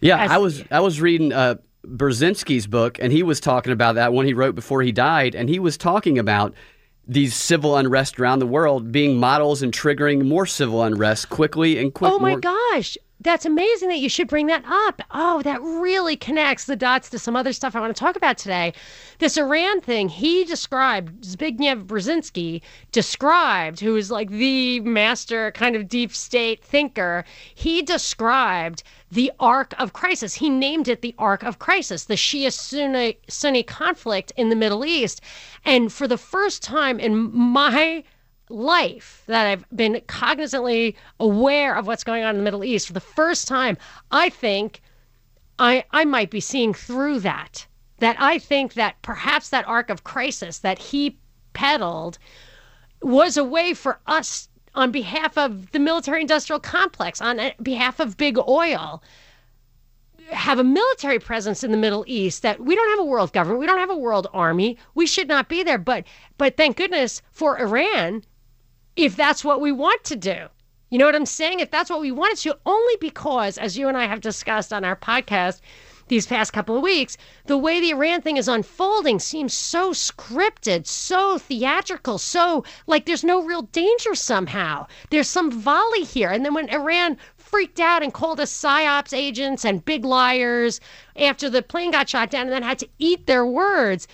Yeah, 0.01 0.25
As- 0.25 0.31
I 0.31 0.37
was 0.39 0.65
I 0.71 0.81
was 0.81 1.01
reading 1.01 1.33
uh, 1.33 1.57
Brzezinski's 1.87 2.67
book, 2.67 2.99
and 3.01 3.13
he 3.13 3.23
was 3.23 3.41
talking 3.41 3.73
about 3.73 3.95
that 3.95 4.13
one 4.13 4.27
he 4.27 4.35
wrote 4.35 4.55
before 4.55 4.83
he 4.83 4.93
died, 4.93 5.35
and 5.35 5.49
he 5.49 5.59
was 5.59 5.77
talking 5.79 6.19
about 6.19 6.55
these 7.07 7.35
civil 7.35 7.77
unrest 7.77 8.19
around 8.19 8.39
the 8.39 8.47
world 8.47 8.91
being 8.91 9.17
models 9.17 9.63
and 9.63 9.73
triggering 9.73 10.25
more 10.27 10.47
civil 10.47 10.83
unrest 10.83 11.29
quickly 11.29 11.79
and 11.79 11.93
quick. 11.95 12.13
Oh 12.13 12.19
my 12.19 12.31
more- 12.31 12.41
gosh. 12.41 12.97
That's 13.25 13.47
amazing 13.47 13.89
that 13.89 14.01
you 14.01 14.11
should 14.11 14.29
bring 14.29 14.49
that 14.49 14.65
up. 14.67 15.01
Oh, 15.11 15.41
that 15.43 15.63
really 15.63 16.15
connects 16.15 16.67
the 16.67 16.77
dots 16.77 17.09
to 17.09 17.19
some 17.19 17.35
other 17.35 17.55
stuff 17.55 17.75
I 17.75 17.81
want 17.81 17.97
to 17.97 17.99
talk 17.99 18.17
about 18.17 18.37
today. 18.37 18.75
This 19.19 19.39
Iran 19.39 19.81
thing, 19.81 20.11
he 20.11 20.45
described, 20.45 21.23
Zbigniew 21.23 21.87
Brzezinski 21.87 22.61
described, 22.93 23.81
who 23.81 23.97
is 23.97 24.11
like 24.11 24.29
the 24.29 24.81
master 24.81 25.53
kind 25.53 25.75
of 25.75 25.89
deep 25.89 26.13
state 26.13 26.63
thinker, 26.63 27.25
he 27.55 27.81
described 27.81 28.83
the 29.11 29.33
arc 29.41 29.73
of 29.81 29.95
crisis. 29.95 30.35
He 30.35 30.51
named 30.51 30.87
it 30.87 31.01
the 31.01 31.15
arc 31.19 31.43
of 31.45 31.59
crisis, 31.59 32.05
the 32.05 32.17
Shia 32.17 32.53
Sunni, 32.53 33.17
Sunni 33.27 33.63
conflict 33.63 34.33
in 34.37 34.51
the 34.51 34.57
Middle 34.57 34.85
East. 34.85 35.23
And 35.65 35.91
for 35.91 36.07
the 36.07 36.19
first 36.19 36.63
time 36.63 37.01
in 37.01 37.35
my 37.35 38.05
life 38.49 39.23
that 39.27 39.47
I've 39.47 39.65
been 39.75 40.01
cognizantly 40.07 40.95
aware 41.19 41.75
of 41.75 41.87
what's 41.87 42.05
going 42.05 42.25
on 42.25 42.31
in 42.31 42.37
the 42.39 42.45
Middle 42.45 42.65
East 42.65 42.87
for 42.87 42.93
the 42.93 43.01
first 43.01 43.49
time, 43.49 43.77
I 44.11 44.29
think 44.29 44.81
I 45.59 45.85
I 45.91 46.05
might 46.05 46.31
be 46.31 46.41
seeing 46.41 46.75
through 46.75 47.21
that. 47.21 47.67
That 47.99 48.17
I 48.19 48.39
think 48.39 48.75
that 48.75 49.01
perhaps 49.03 49.49
that 49.51 49.67
arc 49.69 49.89
of 49.89 50.05
crisis 50.05 50.59
that 50.59 50.79
he 50.79 51.19
peddled 51.53 52.19
was 53.01 53.37
a 53.37 53.45
way 53.45 53.73
for 53.73 54.01
us 54.07 54.49
on 54.75 54.91
behalf 54.91 55.39
of 55.39 55.71
the 55.71 55.79
military 55.79 56.21
industrial 56.21 56.59
complex, 56.59 57.21
on 57.21 57.41
behalf 57.63 58.01
of 58.01 58.17
big 58.17 58.37
oil, 58.39 59.03
have 60.31 60.59
a 60.59 60.65
military 60.65 61.19
presence 61.19 61.63
in 61.63 61.71
the 61.71 61.77
Middle 61.77 62.05
East 62.07 62.43
that 62.43 62.61
we 62.61 62.75
don't 62.75 62.91
have 62.91 62.99
a 62.99 63.05
world 63.05 63.33
government, 63.33 63.61
we 63.61 63.67
don't 63.67 63.79
have 63.79 63.91
a 63.91 63.97
world 63.97 64.27
army, 64.33 64.77
we 64.95 65.07
should 65.07 65.29
not 65.29 65.49
be 65.49 65.63
there. 65.63 65.79
But 65.79 66.05
but 66.37 66.57
thank 66.57 66.77
goodness 66.77 67.23
for 67.31 67.61
Iran, 67.61 68.25
if 68.97 69.17
that's 69.17 69.45
what 69.45 69.61
we 69.61 69.73
want 69.73 70.05
to 70.05 70.17
do. 70.17 70.49
You 70.91 70.99
know 70.99 71.07
what 71.07 71.17
I'm 71.17 71.27
saying? 71.27 71.61
If 71.61 71.71
that's 71.71 71.91
what 71.91 72.01
we 72.01 72.13
wanted 72.13 72.39
to, 72.39 72.59
only 72.67 72.97
because, 73.01 73.59
as 73.59 73.77
you 73.77 73.89
and 73.89 73.97
I 73.97 74.07
have 74.07 74.21
discussed 74.21 74.73
on 74.73 74.85
our 74.85 74.95
podcast 74.95 75.61
these 76.07 76.27
past 76.27 76.53
couple 76.53 76.77
of 76.77 76.83
weeks, 76.83 77.17
the 77.47 77.59
way 77.59 77.81
the 77.81 77.91
Iran 77.91 78.21
thing 78.21 78.37
is 78.37 78.47
unfolding 78.47 79.19
seems 79.19 79.55
so 79.55 79.91
scripted, 79.91 80.87
so 80.87 81.39
theatrical, 81.39 82.19
so 82.19 82.65
like 82.87 83.07
there's 83.07 83.25
no 83.25 83.43
real 83.43 83.63
danger 83.63 84.15
somehow. 84.15 84.87
There's 85.11 85.29
some 85.29 85.51
volley 85.51 86.05
here. 86.05 86.31
And 86.31 86.45
then 86.45 86.55
when 86.55 86.69
Iran 86.69 87.17
freaked 87.37 87.81
out 87.81 88.03
and 88.03 88.13
called 88.13 88.39
us 88.39 88.53
psyops 88.53 89.17
agents 89.17 89.65
and 89.65 89.85
big 89.85 90.05
liars 90.05 90.81
after 91.17 91.49
the 91.49 91.63
plane 91.63 91.91
got 91.91 92.09
shot 92.09 92.31
down 92.31 92.43
and 92.43 92.53
then 92.53 92.63
had 92.63 92.79
to 92.81 92.89
eat 92.99 93.27
their 93.27 93.47
words 93.47 94.07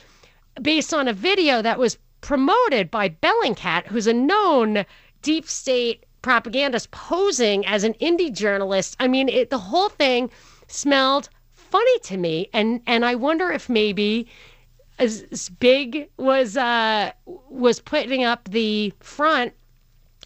based 0.62 0.94
on 0.94 1.08
a 1.08 1.12
video 1.12 1.60
that 1.60 1.78
was 1.78 1.98
promoted 2.20 2.90
by 2.90 3.08
Bellingcat, 3.08 3.86
who's 3.86 4.06
a 4.06 4.12
known 4.12 4.84
deep 5.22 5.48
state 5.48 6.04
propagandist 6.22 6.90
posing 6.90 7.64
as 7.66 7.84
an 7.84 7.94
indie 7.94 8.32
journalist. 8.32 8.96
I 9.00 9.08
mean, 9.08 9.28
it, 9.28 9.50
the 9.50 9.58
whole 9.58 9.88
thing 9.88 10.30
smelled 10.66 11.28
funny 11.52 11.98
to 12.00 12.16
me, 12.16 12.48
and 12.52 12.80
and 12.86 13.04
I 13.04 13.14
wonder 13.14 13.50
if 13.50 13.68
maybe 13.68 14.26
as, 14.98 15.24
as 15.30 15.48
big 15.48 16.10
was 16.16 16.56
uh, 16.56 17.12
was 17.26 17.80
putting 17.80 18.24
up 18.24 18.48
the 18.48 18.92
front, 19.00 19.54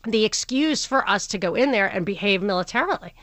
the 0.07 0.25
excuse 0.25 0.85
for 0.85 1.09
us 1.09 1.27
to 1.29 1.39
go 1.39 1.55
in 1.55 1.71
there 1.71 1.87
and 1.87 2.05
behave 2.05 2.43
militarily. 2.43 3.15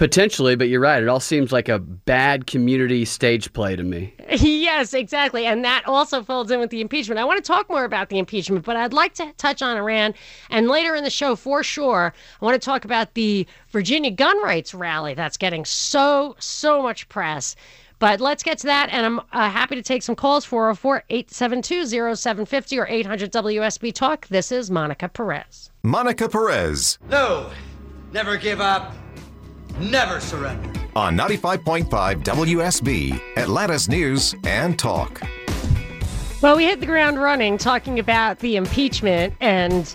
Potentially, 0.00 0.56
but 0.56 0.70
you're 0.70 0.80
right. 0.80 1.02
It 1.02 1.10
all 1.10 1.20
seems 1.20 1.52
like 1.52 1.68
a 1.68 1.78
bad 1.78 2.46
community 2.46 3.04
stage 3.04 3.52
play 3.52 3.76
to 3.76 3.82
me. 3.82 4.14
Yes, 4.30 4.94
exactly. 4.94 5.44
And 5.44 5.62
that 5.64 5.82
also 5.86 6.22
folds 6.22 6.50
in 6.50 6.58
with 6.58 6.70
the 6.70 6.80
impeachment. 6.80 7.18
I 7.18 7.24
want 7.24 7.44
to 7.44 7.46
talk 7.46 7.68
more 7.68 7.84
about 7.84 8.08
the 8.08 8.18
impeachment, 8.18 8.64
but 8.64 8.76
I'd 8.76 8.94
like 8.94 9.12
to 9.14 9.30
touch 9.36 9.60
on 9.60 9.76
Iran. 9.76 10.14
And 10.48 10.68
later 10.68 10.94
in 10.94 11.04
the 11.04 11.10
show, 11.10 11.36
for 11.36 11.62
sure, 11.62 12.14
I 12.40 12.44
want 12.44 12.54
to 12.54 12.64
talk 12.64 12.86
about 12.86 13.12
the 13.12 13.46
Virginia 13.70 14.10
gun 14.10 14.42
rights 14.42 14.72
rally 14.72 15.12
that's 15.12 15.36
getting 15.36 15.66
so, 15.66 16.36
so 16.38 16.82
much 16.82 17.08
press. 17.10 17.56
But 17.98 18.20
let's 18.20 18.42
get 18.42 18.56
to 18.58 18.68
that. 18.68 18.88
And 18.90 19.04
I'm 19.04 19.18
uh, 19.18 19.50
happy 19.50 19.74
to 19.74 19.82
take 19.82 20.02
some 20.02 20.14
calls 20.14 20.46
404 20.46 21.04
872 21.10 22.16
0750 22.16 22.78
or 22.78 22.86
800 22.86 23.32
WSB 23.32 23.92
Talk. 23.92 24.26
This 24.28 24.50
is 24.50 24.70
Monica 24.70 25.08
Perez. 25.10 25.70
Monica 25.82 26.28
Perez 26.28 26.98
No, 27.10 27.50
never 28.12 28.38
give 28.38 28.60
up, 28.62 28.94
never 29.80 30.20
surrender. 30.20 30.68
on 30.96 31.16
95.5 31.16 31.88
WSB, 32.22 33.20
Atlanta's 33.36 33.88
News 33.88 34.34
and 34.44 34.78
Talk. 34.78 35.22
Well, 36.42 36.56
we 36.56 36.64
hit 36.64 36.80
the 36.80 36.86
ground 36.86 37.20
running 37.20 37.58
talking 37.58 37.98
about 37.98 38.38
the 38.38 38.56
impeachment 38.56 39.34
and 39.40 39.94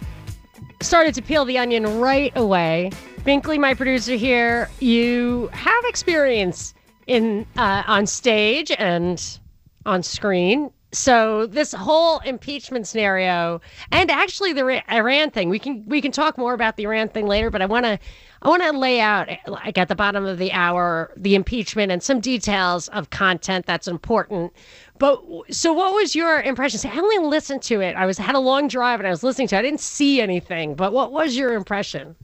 started 0.82 1.14
to 1.16 1.22
peel 1.22 1.44
the 1.46 1.58
onion 1.58 2.00
right 2.00 2.32
away. 2.36 2.92
Binkley, 3.22 3.60
my 3.60 3.74
producer 3.74 4.14
here, 4.16 4.70
you 4.80 5.50
have 5.54 5.84
experience 5.86 6.74
in 7.08 7.46
uh, 7.58 7.84
on 7.88 8.06
stage 8.06 8.72
and 8.78 9.40
on 9.86 10.04
screen. 10.04 10.72
So 10.92 11.48
this 11.48 11.74
whole 11.74 12.20
impeachment 12.20 12.88
scenario, 12.88 13.60
and 13.92 14.10
actually 14.10 14.54
the 14.54 14.82
Iran 14.94 15.32
thing, 15.32 15.50
we 15.50 15.60
can 15.60 15.84
we 15.88 16.02
can 16.02 16.12
talk 16.12 16.38
more 16.38 16.54
about 16.54 16.78
the 16.78 16.84
Iran 16.84 17.10
thing 17.10 17.26
later. 17.28 17.50
But 17.50 17.62
I 17.62 17.66
want 17.66 17.86
to 17.86 18.00
I 18.46 18.48
want 18.48 18.62
to 18.62 18.78
lay 18.78 19.02
out 19.02 19.28
eh, 19.28 19.38
like 19.48 19.76
at 19.80 19.88
the 19.88 19.96
bottom 19.96 20.24
of 20.24 20.38
the 20.38 20.52
hour 20.52 21.12
the 21.18 21.34
impeachment 21.34 21.92
and 21.92 22.04
some 22.04 22.20
details 22.20 22.88
of 22.90 23.10
content 23.10 23.66
that's 23.66 23.88
important. 23.88 24.54
But 25.00 25.20
so, 25.50 25.74
what 25.74 25.96
was 25.96 26.14
your 26.16 26.42
impression? 26.42 26.80
I 26.92 27.00
only 27.00 27.28
listened 27.28 27.64
to 27.64 27.82
it. 27.82 27.96
I 27.96 28.06
was 28.06 28.20
had 28.20 28.36
a 28.36 28.40
long 28.40 28.68
drive 28.68 29.00
and 29.00 29.08
I 29.08 29.10
was 29.10 29.24
listening 29.24 29.48
to. 29.48 29.56
it. 29.56 29.60
I 29.60 29.62
didn't 29.64 29.80
see 29.80 30.22
anything. 30.22 30.76
But 30.76 30.94
what 30.94 31.12
was 31.12 31.36
your 31.36 31.54
impression? 31.54 32.16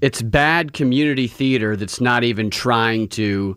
It's 0.00 0.20
bad 0.20 0.72
community 0.72 1.28
theater 1.28 1.76
that's 1.76 2.00
not 2.00 2.24
even 2.24 2.50
trying 2.50 3.06
to 3.10 3.56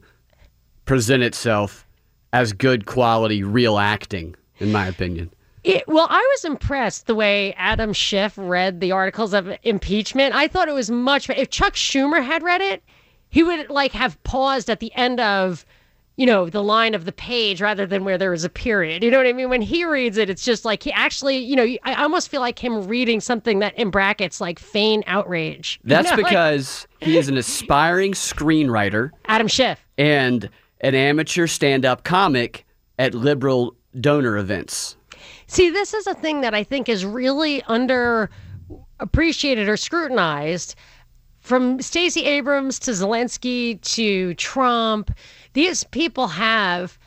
present 0.85 1.23
itself 1.23 1.87
as 2.33 2.53
good 2.53 2.85
quality 2.85 3.41
real 3.41 3.79
acting, 3.79 4.35
in 4.59 4.71
my 4.71 4.85
opinion. 4.85 5.33
It, 5.63 5.87
well, 5.87 6.07
I 6.09 6.19
was 6.35 6.45
impressed 6.45 7.05
the 7.07 7.15
way 7.15 7.53
Adam 7.53 7.93
Schiff 7.93 8.33
read 8.37 8.79
the 8.79 8.91
articles 8.91 9.33
of 9.33 9.47
impeachment. 9.63 10.33
I 10.33 10.47
thought 10.47 10.67
it 10.67 10.73
was 10.73 10.89
much. 10.89 11.29
If 11.29 11.49
Chuck 11.51 11.73
Schumer 11.75 12.23
had 12.23 12.41
read 12.41 12.61
it, 12.61 12.83
he 13.29 13.43
would 13.43 13.69
like 13.69 13.91
have 13.91 14.21
paused 14.23 14.69
at 14.69 14.79
the 14.79 14.91
end 14.95 15.19
of, 15.19 15.63
you 16.17 16.25
know, 16.25 16.49
the 16.49 16.63
line 16.63 16.95
of 16.95 17.05
the 17.05 17.11
page 17.11 17.61
rather 17.61 17.85
than 17.85 18.03
where 18.03 18.17
there 18.17 18.31
was 18.31 18.43
a 18.43 18.49
period. 18.49 19.03
You 19.03 19.11
know 19.11 19.17
what 19.17 19.27
I 19.27 19.33
mean? 19.33 19.49
When 19.49 19.61
he 19.61 19.85
reads 19.85 20.17
it, 20.17 20.29
it's 20.31 20.43
just 20.43 20.65
like 20.65 20.81
he 20.81 20.91
actually, 20.91 21.37
you 21.37 21.55
know, 21.55 21.67
I 21.83 21.93
almost 22.03 22.29
feel 22.29 22.41
like 22.41 22.57
him 22.57 22.87
reading 22.87 23.21
something 23.21 23.59
that 23.59 23.77
in 23.77 23.91
brackets 23.91 24.41
like 24.41 24.57
feign 24.57 25.03
outrage. 25.07 25.79
You 25.83 25.89
That's 25.89 26.09
know, 26.09 26.17
like 26.17 26.25
because 26.25 26.87
he 27.01 27.17
is 27.17 27.29
an 27.29 27.37
aspiring 27.37 28.13
screenwriter 28.13 29.11
Adam 29.25 29.47
Schiff. 29.47 29.79
and 29.97 30.49
an 30.81 30.95
amateur 30.95 31.45
stand 31.45 31.85
up 31.85 32.03
comic 32.03 32.65
at 32.97 33.13
liberal 33.13 33.75
donor 33.99 34.37
events. 34.37 34.97
See, 35.51 35.69
this 35.69 35.93
is 35.93 36.07
a 36.07 36.13
thing 36.13 36.39
that 36.41 36.53
I 36.53 36.63
think 36.63 36.87
is 36.87 37.03
really 37.03 37.61
underappreciated 37.63 39.67
or 39.67 39.75
scrutinized. 39.75 40.75
From 41.41 41.81
Stacey 41.81 42.23
Abrams 42.23 42.79
to 42.79 42.91
Zelensky 42.91 43.81
to 43.81 44.33
Trump, 44.35 45.11
these 45.51 45.83
people 45.83 46.27
have 46.27 46.97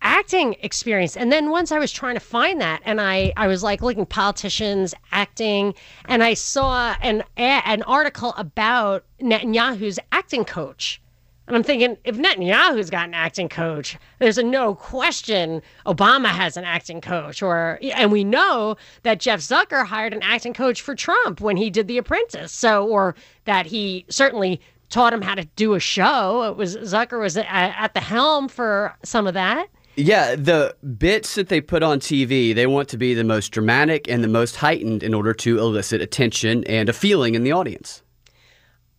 acting 0.00 0.56
experience. 0.62 1.14
And 1.14 1.30
then 1.30 1.50
once 1.50 1.70
I 1.70 1.78
was 1.78 1.92
trying 1.92 2.14
to 2.14 2.20
find 2.20 2.58
that, 2.62 2.80
and 2.86 3.02
I, 3.02 3.34
I 3.36 3.48
was 3.48 3.62
like 3.62 3.82
looking 3.82 4.06
politicians 4.06 4.94
acting, 5.12 5.74
and 6.06 6.24
I 6.24 6.32
saw 6.32 6.96
an 7.02 7.22
an 7.36 7.82
article 7.82 8.32
about 8.38 9.04
Netanyahu's 9.20 9.98
acting 10.10 10.46
coach. 10.46 11.02
And 11.46 11.56
I'm 11.56 11.62
thinking, 11.62 11.98
if 12.04 12.16
Netanyahu's 12.16 12.88
got 12.88 13.08
an 13.08 13.14
acting 13.14 13.50
coach, 13.50 13.98
there's 14.18 14.38
a 14.38 14.42
no 14.42 14.74
question 14.74 15.60
Obama 15.86 16.28
has 16.28 16.56
an 16.56 16.64
acting 16.64 17.00
coach. 17.00 17.42
Or 17.42 17.78
and 17.82 18.10
we 18.10 18.24
know 18.24 18.76
that 19.02 19.20
Jeff 19.20 19.40
Zucker 19.40 19.84
hired 19.84 20.14
an 20.14 20.22
acting 20.22 20.54
coach 20.54 20.80
for 20.80 20.94
Trump 20.94 21.40
when 21.40 21.56
he 21.56 21.68
did 21.68 21.86
The 21.86 21.98
Apprentice. 21.98 22.52
So 22.52 22.86
or 22.86 23.14
that 23.44 23.66
he 23.66 24.06
certainly 24.08 24.60
taught 24.88 25.12
him 25.12 25.22
how 25.22 25.34
to 25.34 25.44
do 25.56 25.74
a 25.74 25.80
show. 25.80 26.44
It 26.44 26.56
was 26.56 26.76
Zucker 26.76 27.20
was 27.20 27.36
at, 27.36 27.46
at 27.46 27.94
the 27.94 28.00
helm 28.00 28.48
for 28.48 28.96
some 29.02 29.26
of 29.26 29.34
that. 29.34 29.68
Yeah, 29.96 30.34
the 30.34 30.74
bits 30.98 31.34
that 31.36 31.48
they 31.48 31.60
put 31.60 31.82
on 31.82 32.00
TV, 32.00 32.54
they 32.54 32.66
want 32.66 32.88
to 32.88 32.96
be 32.96 33.14
the 33.14 33.22
most 33.22 33.50
dramatic 33.50 34.08
and 34.08 34.24
the 34.24 34.28
most 34.28 34.56
heightened 34.56 35.02
in 35.02 35.14
order 35.14 35.32
to 35.34 35.58
elicit 35.58 36.00
attention 36.00 36.64
and 36.64 36.88
a 36.88 36.92
feeling 36.92 37.34
in 37.34 37.44
the 37.44 37.52
audience. 37.52 38.03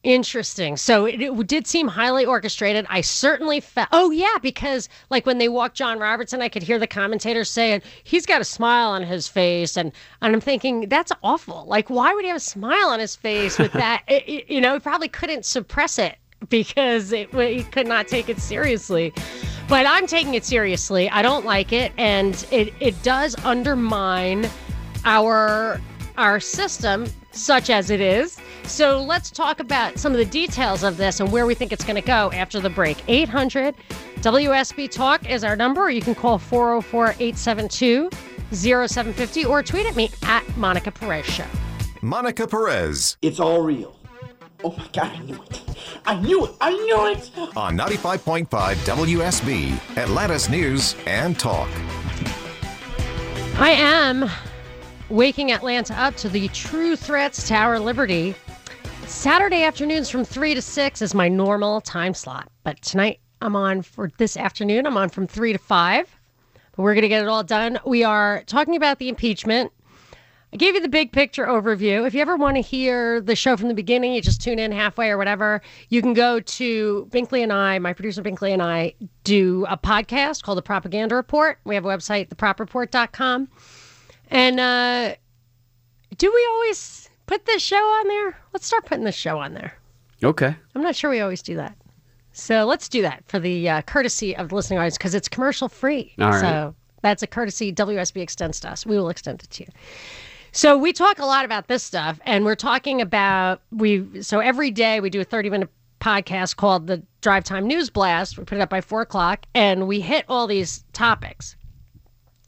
Interesting. 0.05 0.77
So 0.77 1.05
it, 1.05 1.19
it 1.19 1.47
did 1.47 1.65
seem 1.65 1.87
highly 1.87 2.25
orchestrated. 2.25 2.85
I 2.91 3.01
certainly 3.01 3.59
felt. 3.59 3.87
Oh 3.91 4.11
yeah, 4.11 4.37
because 4.39 4.87
like 5.09 5.25
when 5.25 5.39
they 5.39 5.49
walked 5.49 5.75
John 5.75 5.97
Robertson, 5.97 6.43
I 6.43 6.47
could 6.47 6.61
hear 6.61 6.77
the 6.77 6.85
commentators 6.85 7.49
saying 7.49 7.81
he's 8.03 8.27
got 8.27 8.39
a 8.39 8.43
smile 8.43 8.89
on 8.89 9.01
his 9.01 9.27
face, 9.27 9.75
and 9.75 9.91
and 10.21 10.35
I'm 10.35 10.41
thinking 10.41 10.89
that's 10.89 11.11
awful. 11.23 11.65
Like 11.65 11.89
why 11.89 12.13
would 12.13 12.23
he 12.23 12.27
have 12.27 12.37
a 12.37 12.39
smile 12.39 12.89
on 12.89 12.99
his 12.99 13.15
face 13.15 13.57
with 13.57 13.73
that? 13.73 14.03
it, 14.07 14.47
you 14.47 14.61
know, 14.61 14.75
he 14.75 14.79
probably 14.79 15.07
couldn't 15.07 15.43
suppress 15.43 15.97
it 15.97 16.19
because 16.49 17.11
it, 17.11 17.33
he 17.33 17.63
could 17.63 17.87
not 17.87 18.07
take 18.07 18.29
it 18.29 18.37
seriously. 18.37 19.11
But 19.67 19.87
I'm 19.87 20.05
taking 20.05 20.35
it 20.35 20.45
seriously. 20.45 21.09
I 21.09 21.23
don't 21.23 21.45
like 21.47 21.73
it, 21.73 21.91
and 21.97 22.45
it 22.51 22.71
it 22.79 23.01
does 23.01 23.35
undermine 23.43 24.47
our 25.03 25.81
our 26.15 26.39
system, 26.39 27.07
such 27.31 27.71
as 27.71 27.89
it 27.89 28.01
is. 28.01 28.37
So 28.67 29.01
let's 29.01 29.31
talk 29.31 29.59
about 29.59 29.97
some 29.97 30.11
of 30.11 30.17
the 30.17 30.25
details 30.25 30.83
of 30.83 30.97
this 30.97 31.19
and 31.19 31.31
where 31.31 31.45
we 31.45 31.55
think 31.55 31.71
it's 31.71 31.83
going 31.83 31.95
to 31.95 32.01
go 32.01 32.31
after 32.33 32.59
the 32.59 32.69
break. 32.69 32.97
800 33.07 33.75
WSB 34.17 34.91
Talk 34.91 35.29
is 35.29 35.43
our 35.43 35.55
number. 35.55 35.89
You 35.89 36.01
can 36.01 36.15
call 36.15 36.37
404 36.37 37.11
872 37.19 38.09
0750 38.51 39.45
or 39.45 39.63
tweet 39.63 39.85
at 39.85 39.95
me 39.95 40.09
at 40.23 40.43
Monica 40.57 40.91
Perez 40.91 41.25
Show. 41.25 41.45
Monica 42.01 42.47
Perez 42.47 43.17
It's 43.21 43.39
all 43.39 43.61
real. 43.61 43.97
Oh 44.63 44.75
my 44.77 44.87
God, 44.93 45.11
I 45.11 45.19
knew 45.19 45.35
it. 45.35 45.61
I 46.05 46.19
knew 46.19 46.45
it. 46.45 46.51
I 46.59 46.71
knew 46.71 47.07
it. 47.07 47.31
on 47.55 47.77
95.5 47.77 48.47
WSB, 48.47 49.97
Atlanta's 49.97 50.49
News 50.49 50.95
and 51.05 51.37
Talk. 51.37 51.69
I 53.57 53.69
am 53.71 54.29
waking 55.09 55.51
Atlanta 55.51 55.93
up 55.99 56.15
to 56.17 56.29
the 56.29 56.47
True 56.49 56.95
Threats 56.95 57.47
to 57.47 57.55
our 57.55 57.79
Liberty. 57.79 58.33
Saturday 59.07 59.63
afternoons 59.63 60.09
from 60.09 60.23
3 60.25 60.55
to 60.55 60.61
6 60.61 61.01
is 61.01 61.13
my 61.13 61.27
normal 61.27 61.79
time 61.81 62.13
slot. 62.13 62.49
But 62.63 62.81
tonight 62.81 63.19
I'm 63.41 63.55
on 63.55 63.81
for 63.81 64.09
this 64.17 64.35
afternoon, 64.35 64.87
I'm 64.87 64.97
on 64.97 65.09
from 65.09 65.27
3 65.27 65.53
to 65.53 65.59
5. 65.59 66.19
But 66.53 66.83
we're 66.83 66.93
going 66.93 67.03
to 67.03 67.07
get 67.07 67.21
it 67.21 67.27
all 67.27 67.43
done. 67.43 67.79
We 67.85 68.03
are 68.03 68.43
talking 68.47 68.75
about 68.75 68.99
the 68.99 69.07
impeachment. 69.09 69.71
I 70.51 70.57
gave 70.57 70.75
you 70.75 70.81
the 70.81 70.89
big 70.89 71.11
picture 71.11 71.45
overview. 71.45 72.07
If 72.07 72.13
you 72.13 72.21
ever 72.21 72.35
want 72.35 72.55
to 72.55 72.61
hear 72.61 73.21
the 73.21 73.35
show 73.35 73.55
from 73.57 73.67
the 73.67 73.73
beginning, 73.73 74.13
you 74.13 74.21
just 74.21 74.41
tune 74.41 74.57
in 74.57 74.71
halfway 74.71 75.09
or 75.09 75.17
whatever. 75.17 75.61
You 75.89 76.01
can 76.01 76.13
go 76.13 76.39
to 76.39 77.07
Binkley 77.11 77.43
and 77.43 77.53
I, 77.53 77.77
my 77.79 77.93
producer 77.93 78.23
Binkley 78.23 78.51
and 78.51 78.61
I, 78.61 78.95
do 79.23 79.65
a 79.69 79.77
podcast 79.77 80.43
called 80.43 80.57
The 80.57 80.63
Propaganda 80.63 81.15
Report. 81.15 81.59
We 81.63 81.75
have 81.75 81.85
a 81.85 81.89
website, 81.89 82.29
thepropreport.com. 82.29 83.49
And 84.29 84.59
uh, 84.59 85.15
do 86.17 86.31
we 86.33 86.47
always 86.51 87.09
put 87.25 87.45
this 87.45 87.61
show 87.61 87.77
on 87.77 88.07
there? 88.07 88.37
Let's 88.53 88.65
start 88.65 88.85
putting 88.85 89.03
this 89.03 89.15
show 89.15 89.39
on 89.39 89.53
there. 89.53 89.73
Okay. 90.23 90.55
I'm 90.73 90.81
not 90.81 90.95
sure 90.95 91.09
we 91.09 91.19
always 91.19 91.41
do 91.41 91.55
that. 91.55 91.75
So 92.33 92.65
let's 92.65 92.89
do 92.89 93.01
that 93.01 93.23
for 93.27 93.39
the 93.39 93.69
uh, 93.69 93.81
courtesy 93.83 94.35
of 94.35 94.49
the 94.49 94.55
listening 94.55 94.79
audience 94.79 94.97
because 94.97 95.15
it's 95.15 95.29
commercial 95.29 95.69
free. 95.69 96.13
All 96.19 96.31
right. 96.31 96.41
So 96.41 96.75
that's 97.01 97.23
a 97.23 97.27
courtesy 97.27 97.71
WSB 97.71 98.21
extends 98.21 98.59
to 98.61 98.71
us. 98.71 98.85
We 98.85 98.97
will 98.97 99.09
extend 99.09 99.41
it 99.43 99.49
to 99.51 99.63
you. 99.63 99.69
So 100.51 100.77
we 100.77 100.93
talk 100.93 101.19
a 101.19 101.25
lot 101.25 101.45
about 101.45 101.67
this 101.67 101.83
stuff, 101.83 102.19
and 102.25 102.45
we're 102.45 102.55
talking 102.55 103.01
about 103.01 103.61
we. 103.71 104.21
So 104.21 104.39
every 104.39 104.71
day 104.71 105.01
we 105.01 105.09
do 105.09 105.21
a 105.21 105.25
30 105.25 105.49
minute 105.49 105.69
podcast 105.99 106.55
called 106.55 106.87
the 106.87 107.03
Drive 107.21 107.43
Time 107.43 107.67
News 107.67 107.89
Blast. 107.89 108.37
We 108.37 108.45
put 108.45 108.57
it 108.57 108.61
up 108.61 108.69
by 108.69 108.81
four 108.81 109.01
o'clock, 109.01 109.45
and 109.53 109.87
we 109.87 109.99
hit 109.99 110.25
all 110.29 110.47
these 110.47 110.83
topics. 110.93 111.55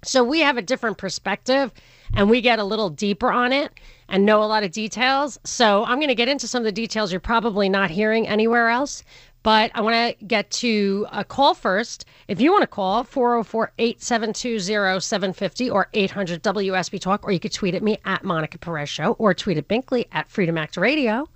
So 0.03 0.23
we 0.23 0.39
have 0.39 0.57
a 0.57 0.61
different 0.61 0.97
perspective 0.97 1.73
and 2.15 2.29
we 2.29 2.41
get 2.41 2.59
a 2.59 2.63
little 2.63 2.89
deeper 2.89 3.31
on 3.31 3.51
it 3.51 3.71
and 4.09 4.25
know 4.25 4.43
a 4.43 4.45
lot 4.45 4.63
of 4.63 4.71
details. 4.71 5.39
So 5.43 5.83
I'm 5.85 5.97
going 5.97 6.07
to 6.07 6.15
get 6.15 6.29
into 6.29 6.47
some 6.47 6.61
of 6.61 6.65
the 6.65 6.71
details 6.71 7.11
you're 7.11 7.19
probably 7.19 7.69
not 7.69 7.89
hearing 7.89 8.27
anywhere 8.27 8.69
else. 8.69 9.03
But 9.43 9.71
I 9.75 9.81
want 9.81 9.95
to 10.19 10.25
get 10.25 10.51
to 10.51 11.05
a 11.11 11.23
call 11.23 11.53
first. 11.53 12.05
If 12.27 12.41
you 12.41 12.51
want 12.51 12.63
to 12.63 12.67
call, 12.67 13.03
404 13.03 13.71
872 13.77 14.59
0750 14.59 15.69
or 15.69 15.87
800 15.93 16.43
WSB 16.43 16.99
Talk, 16.99 17.25
or 17.25 17.31
you 17.31 17.39
could 17.39 17.53
tweet 17.53 17.73
at 17.73 17.81
me 17.81 17.97
at 18.03 18.23
Monica 18.23 18.57
Perez 18.57 18.89
Show 18.89 19.13
or 19.13 19.33
tweet 19.33 19.57
at 19.57 19.67
Binkley 19.69 20.05
at 20.11 20.29
Freedom 20.29 20.57
Act 20.57 20.75
Radio. 20.75 21.29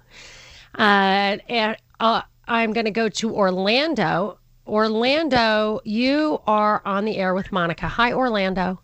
Uh, 0.78 1.38
and 1.48 1.78
uh, 2.00 2.24
I'm 2.48 2.74
going 2.74 2.86
to 2.86 2.92
go 2.92 3.08
to 3.08 3.34
Orlando. 3.34 4.40
Orlando, 4.68 5.80
you 5.86 6.42
are 6.48 6.82
on 6.86 7.06
the 7.06 7.18
air 7.18 7.34
with 7.34 7.52
Monica. 7.52 7.88
Hi, 7.88 8.14
Orlando. 8.14 8.82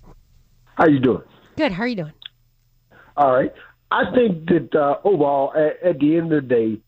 How 0.75 0.87
you 0.87 0.99
doing? 0.99 1.23
Good. 1.57 1.71
How 1.71 1.83
are 1.83 1.87
you 1.87 1.95
doing? 1.95 2.13
All 3.17 3.33
right. 3.33 3.51
I 3.89 4.11
think 4.13 4.47
that 4.47 4.75
uh, 4.75 4.97
overall, 5.03 5.53
at, 5.55 5.81
at 5.81 5.99
the 5.99 6.17
end 6.17 6.33
of 6.33 6.43
the 6.43 6.55
day, 6.55 6.81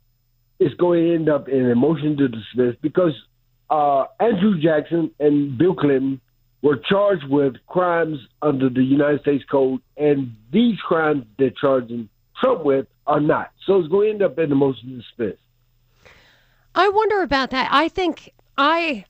it's 0.60 0.76
going 0.76 1.04
to 1.04 1.16
end 1.16 1.30
up 1.30 1.48
in 1.48 1.70
a 1.70 1.76
motion 1.76 2.18
to 2.18 2.28
dismiss 2.28 2.76
because 2.82 3.14
uh, 3.70 4.06
Andrew 4.20 4.60
Jackson 4.60 5.12
and 5.20 5.58
Bill 5.58 5.76
Clinton 5.76 6.20
were 6.62 6.78
charged 6.78 7.26
with 7.30 7.56
crimes 7.68 8.18
under 8.42 8.70
the 8.70 8.84
United 8.84 9.22
States 9.22 9.46
Code, 9.50 9.82
and 9.96 10.36
these 10.52 10.78
crimes 10.80 11.26
they're 11.38 11.52
charging 11.52 12.10
Trump 12.42 12.66
with 12.66 12.88
are 13.08 13.22
not. 13.22 13.52
So 13.66 13.80
it's 13.80 13.88
going 13.88 14.08
to 14.08 14.14
end 14.14 14.22
up 14.24 14.38
in 14.40 14.52
a 14.52 14.56
motion 14.56 14.90
to 14.90 14.96
dismiss. 14.98 15.40
I 16.76 16.90
wonder 16.90 17.22
about 17.22 17.52
that. 17.52 17.70
I 17.72 17.88
think 17.88 18.34
I 18.58 19.06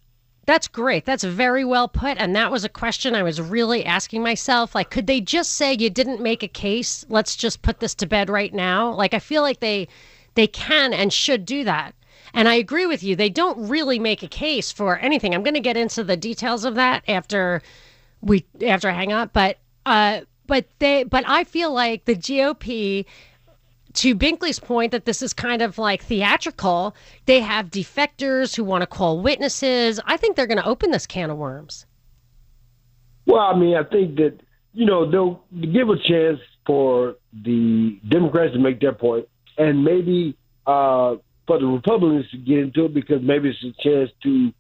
that's 0.50 0.68
great. 0.68 1.06
That's 1.06 1.24
very 1.24 1.64
well 1.64 1.88
put 1.88 2.18
and 2.18 2.36
that 2.36 2.52
was 2.52 2.64
a 2.64 2.70
question 2.70 3.14
I 3.14 3.22
was 3.22 3.40
really 3.40 3.86
asking 3.86 4.24
myself 4.24 4.74
like 4.74 4.90
could 4.90 5.06
they 5.06 5.22
just 5.22 5.52
say 5.52 5.76
you 5.78 5.92
didn't 5.92 6.22
make 6.22 6.42
a 6.42 6.48
case? 6.48 7.06
Let's 7.08 7.36
just 7.36 7.62
put 7.62 7.80
this 7.80 7.94
to 7.96 8.08
bed 8.08 8.32
right 8.32 8.52
now? 8.52 8.92
Like 8.92 9.14
I 9.14 9.20
feel 9.20 9.44
like 9.44 9.60
they 9.60 9.88
they 10.34 10.48
can 10.48 10.92
and 10.92 11.14
should 11.14 11.46
do 11.46 11.64
that. 11.66 11.94
And 12.34 12.50
I 12.50 12.56
agree 12.56 12.88
with 12.88 13.04
you. 13.04 13.16
They 13.16 13.30
don't 13.30 13.70
really 13.70 14.00
make 14.00 14.24
a 14.24 14.28
case 14.28 14.72
for 14.72 14.98
anything. 14.98 15.36
I'm 15.36 15.44
going 15.44 15.54
to 15.54 15.60
get 15.60 15.78
into 15.78 16.04
the 16.04 16.18
details 16.18 16.66
of 16.66 16.74
that 16.74 17.04
after 17.08 17.62
we 18.22 18.44
after 18.66 18.90
I 18.90 18.94
hang 18.94 19.14
up, 19.14 19.32
but 19.34 19.60
uh 19.86 20.22
but 20.48 20.66
they 20.80 21.04
but 21.04 21.26
I 21.28 21.44
feel 21.44 21.72
like 21.72 22.06
the 22.06 22.16
GOP 22.16 23.06
to 24.00 24.16
Binkley's 24.16 24.60
point 24.60 24.94
that 24.94 25.04
this 25.04 25.22
is 25.22 25.34
kind 25.34 25.62
of 25.62 25.78
like 25.78 26.02
theatrical, 26.02 26.96
they 27.26 27.42
have 27.42 27.70
defectors 27.70 28.56
who 28.56 28.64
want 28.64 28.82
to 28.82 28.88
call 28.88 29.20
witnesses. 29.20 30.00
I 30.06 30.16
think 30.16 30.38
they're 30.38 30.48
going 30.48 30.58
to 30.58 30.66
open 30.66 30.92
this 30.92 31.06
can 31.06 31.30
of 31.30 31.38
worms. 31.38 31.86
Well, 33.26 33.42
I 33.42 33.58
mean, 33.58 33.76
I 33.76 33.84
think 33.84 34.16
that 34.16 34.40
you 34.74 34.86
know 34.86 35.10
they'll 35.10 35.44
give 35.60 35.90
a 35.90 35.98
chance 35.98 36.40
for 36.66 37.16
the 37.44 38.00
Democrats 38.08 38.54
to 38.54 38.60
make 38.60 38.80
their 38.80 38.94
point, 38.94 39.28
and 39.58 39.84
maybe 39.84 40.38
uh, 40.66 41.16
for 41.46 41.60
the 41.60 41.66
Republicans 41.66 42.30
to 42.32 42.38
get 42.38 42.60
into 42.60 42.86
it 42.86 42.94
because 42.94 43.22
maybe 43.22 43.50
it's 43.50 43.64
a 43.64 43.84
chance 43.84 44.10
to 44.24 44.54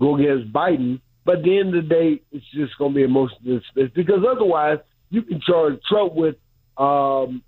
go 0.00 0.16
against 0.16 0.52
Biden. 0.52 1.00
But 1.26 1.38
at 1.38 1.42
the 1.42 1.58
end 1.58 1.74
of 1.74 1.88
the 1.88 1.94
day, 1.94 2.22
it's 2.32 2.46
just 2.54 2.78
going 2.78 2.94
to 2.94 3.06
be 3.06 3.58
dismiss 3.58 3.90
because 3.94 4.24
otherwise 4.26 4.78
you 5.10 5.22
can 5.22 5.40
charge 5.40 5.80
Trump 5.88 6.14
with 6.14 6.36
um, 6.78 7.42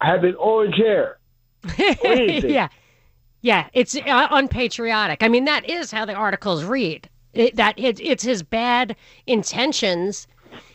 having 0.00 0.34
orange 0.36 0.76
hair. 0.76 1.18
yeah. 1.78 2.68
Yeah, 3.42 3.68
it's 3.74 3.94
uh, 3.94 4.28
unpatriotic. 4.30 5.22
I 5.22 5.28
mean, 5.28 5.44
that 5.44 5.68
is 5.68 5.92
how 5.92 6.04
the 6.04 6.14
articles 6.14 6.64
read. 6.64 7.08
It, 7.32 7.56
that 7.56 7.78
it, 7.78 8.00
it's 8.00 8.24
his 8.24 8.42
bad 8.42 8.96
intentions, 9.26 10.26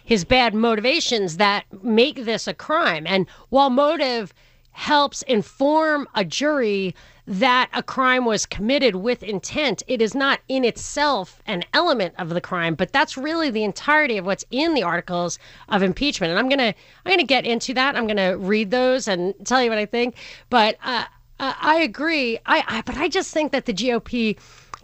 his 0.06 0.24
bad 0.24 0.54
motivations 0.54 1.38
that 1.38 1.66
make 1.84 2.24
this 2.24 2.48
a 2.48 2.54
crime. 2.54 3.06
And 3.08 3.28
while 3.50 3.70
motive 3.70 4.34
helps 4.72 5.22
inform 5.24 6.08
a 6.16 6.24
jury 6.24 6.96
that 7.28 7.70
a 7.74 7.84
crime 7.84 8.26
was 8.26 8.46
committed 8.46 8.96
with 8.96 9.24
intent, 9.24 9.84
it 9.88 10.02
is 10.02 10.16
not 10.16 10.40
in 10.48 10.66
itself 10.66 11.42
an 11.46 11.64
element 11.74 12.16
of 12.18 12.30
the 12.30 12.42
crime. 12.42 12.76
But 12.76 12.92
that's 12.92 13.18
really 13.18 13.50
the 13.50 13.64
entirety 13.64 14.18
of 14.18 14.26
what's 14.26 14.46
in 14.52 14.74
the 14.74 14.84
articles 14.84 15.38
of 15.70 15.84
impeachment. 15.84 16.32
And 16.32 16.40
I'm 16.40 16.50
gonna 16.50 16.74
I'm 17.06 17.12
gonna 17.12 17.24
get 17.24 17.46
into 17.46 17.74
that. 17.76 17.96
I'm 17.96 18.08
gonna 18.08 18.38
read 18.38 18.72
those 18.72 19.08
and 19.08 19.34
tell 19.46 19.64
you 19.64 19.70
what 19.70 19.78
I 19.78 19.86
think. 19.86 20.16
But 20.50 20.78
uh, 20.84 21.06
uh, 21.40 21.54
I 21.60 21.78
agree. 21.78 22.40
I, 22.46 22.64
I 22.68 22.82
but 22.82 22.98
I 22.98 23.08
just 23.08 23.34
think 23.34 23.52
that 23.52 23.66
the 23.66 23.74
GOP 23.74 24.38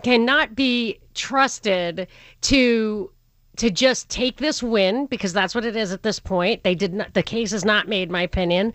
cannot 0.04 0.56
be 0.56 1.00
trusted 1.14 2.08
to 2.42 3.12
to 3.58 3.72
just 3.72 4.10
take 4.10 4.38
this 4.38 4.62
win 4.62 5.08
because 5.08 5.34
that's 5.34 5.56
what 5.56 5.66
it 5.66 5.76
is 5.76 5.92
at 5.92 6.04
this 6.04 6.20
point. 6.20 6.64
They 6.64 6.76
did 6.76 6.94
not. 6.94 7.14
The 7.14 7.24
case 7.24 7.54
is 7.54 7.66
not 7.66 7.88
made, 7.88 8.10
my 8.12 8.22
opinion. 8.22 8.74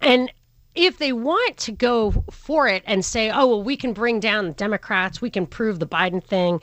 And 0.00 0.32
if 0.78 0.98
they 0.98 1.12
want 1.12 1.56
to 1.58 1.72
go 1.72 2.24
for 2.30 2.68
it 2.68 2.82
and 2.86 3.04
say, 3.04 3.30
"Oh, 3.30 3.46
well, 3.46 3.62
we 3.62 3.76
can 3.76 3.92
bring 3.92 4.20
down 4.20 4.46
the 4.46 4.52
Democrats, 4.52 5.20
we 5.20 5.30
can 5.30 5.46
prove 5.46 5.80
the 5.80 5.86
Biden 5.86 6.22
thing," 6.22 6.60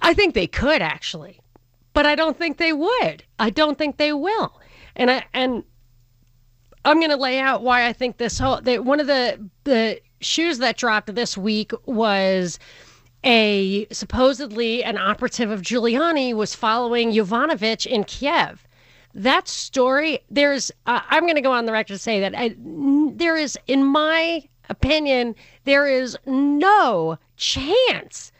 I 0.00 0.14
think 0.14 0.34
they 0.34 0.46
could 0.46 0.80
actually, 0.80 1.40
but 1.92 2.06
I 2.06 2.14
don't 2.14 2.38
think 2.38 2.58
they 2.58 2.72
would. 2.72 3.24
I 3.38 3.50
don't 3.50 3.76
think 3.76 3.96
they 3.96 4.12
will. 4.12 4.60
And 4.94 5.10
I 5.10 5.24
and 5.34 5.64
I'm 6.84 6.98
going 6.98 7.10
to 7.10 7.16
lay 7.16 7.40
out 7.40 7.62
why 7.62 7.86
I 7.86 7.92
think 7.92 8.18
this 8.18 8.38
whole 8.38 8.60
that 8.60 8.84
one 8.84 9.00
of 9.00 9.08
the 9.08 9.50
the 9.64 10.00
shoes 10.20 10.58
that 10.58 10.76
dropped 10.76 11.12
this 11.14 11.36
week 11.36 11.72
was 11.86 12.58
a 13.24 13.86
supposedly 13.90 14.84
an 14.84 14.96
operative 14.96 15.50
of 15.50 15.62
Giuliani 15.62 16.34
was 16.34 16.54
following 16.54 17.10
Yovanovitch 17.10 17.84
in 17.84 18.04
Kiev. 18.04 18.67
That 19.18 19.48
story, 19.48 20.20
there's, 20.30 20.70
uh, 20.86 21.00
I'm 21.10 21.24
going 21.24 21.34
to 21.34 21.40
go 21.40 21.52
on 21.52 21.66
the 21.66 21.72
record 21.72 21.94
to 21.94 21.98
say 21.98 22.20
that 22.20 22.34
I, 22.36 22.54
there 22.56 23.36
is, 23.36 23.58
in 23.66 23.84
my 23.84 24.48
opinion, 24.68 25.34
there 25.64 25.86
is 25.86 26.16
no 26.26 27.18
chance 27.36 28.32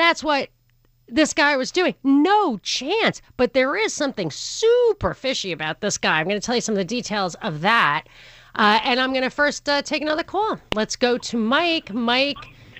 that's 0.00 0.24
what 0.24 0.48
this 1.08 1.34
guy 1.34 1.58
was 1.58 1.70
doing. 1.70 1.94
No 2.02 2.56
chance. 2.62 3.20
But 3.36 3.52
there 3.52 3.76
is 3.76 3.92
something 3.92 4.30
super 4.30 5.12
fishy 5.12 5.52
about 5.52 5.82
this 5.82 5.98
guy. 5.98 6.18
I'm 6.18 6.26
going 6.26 6.40
to 6.40 6.44
tell 6.44 6.54
you 6.54 6.62
some 6.62 6.72
of 6.72 6.78
the 6.78 6.84
details 6.86 7.34
of 7.42 7.60
that. 7.60 8.04
Uh, 8.54 8.80
and 8.82 8.98
I'm 8.98 9.12
going 9.12 9.24
to 9.24 9.30
first 9.30 9.68
uh, 9.68 9.82
take 9.82 10.00
another 10.00 10.22
call. 10.22 10.58
Let's 10.74 10.96
go 10.96 11.18
to 11.18 11.36
Mike. 11.36 11.92
Mike, 11.92 12.38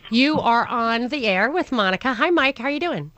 You 0.09 0.40
are 0.40 0.66
on 0.66 1.09
the 1.09 1.27
air 1.27 1.51
with 1.51 1.73
Monica. 1.73 2.14
Hi, 2.14 2.31
Mike. 2.31 2.57
How 2.57 2.64
are 2.64 2.71
you 2.71 2.81
doing? 2.81 3.12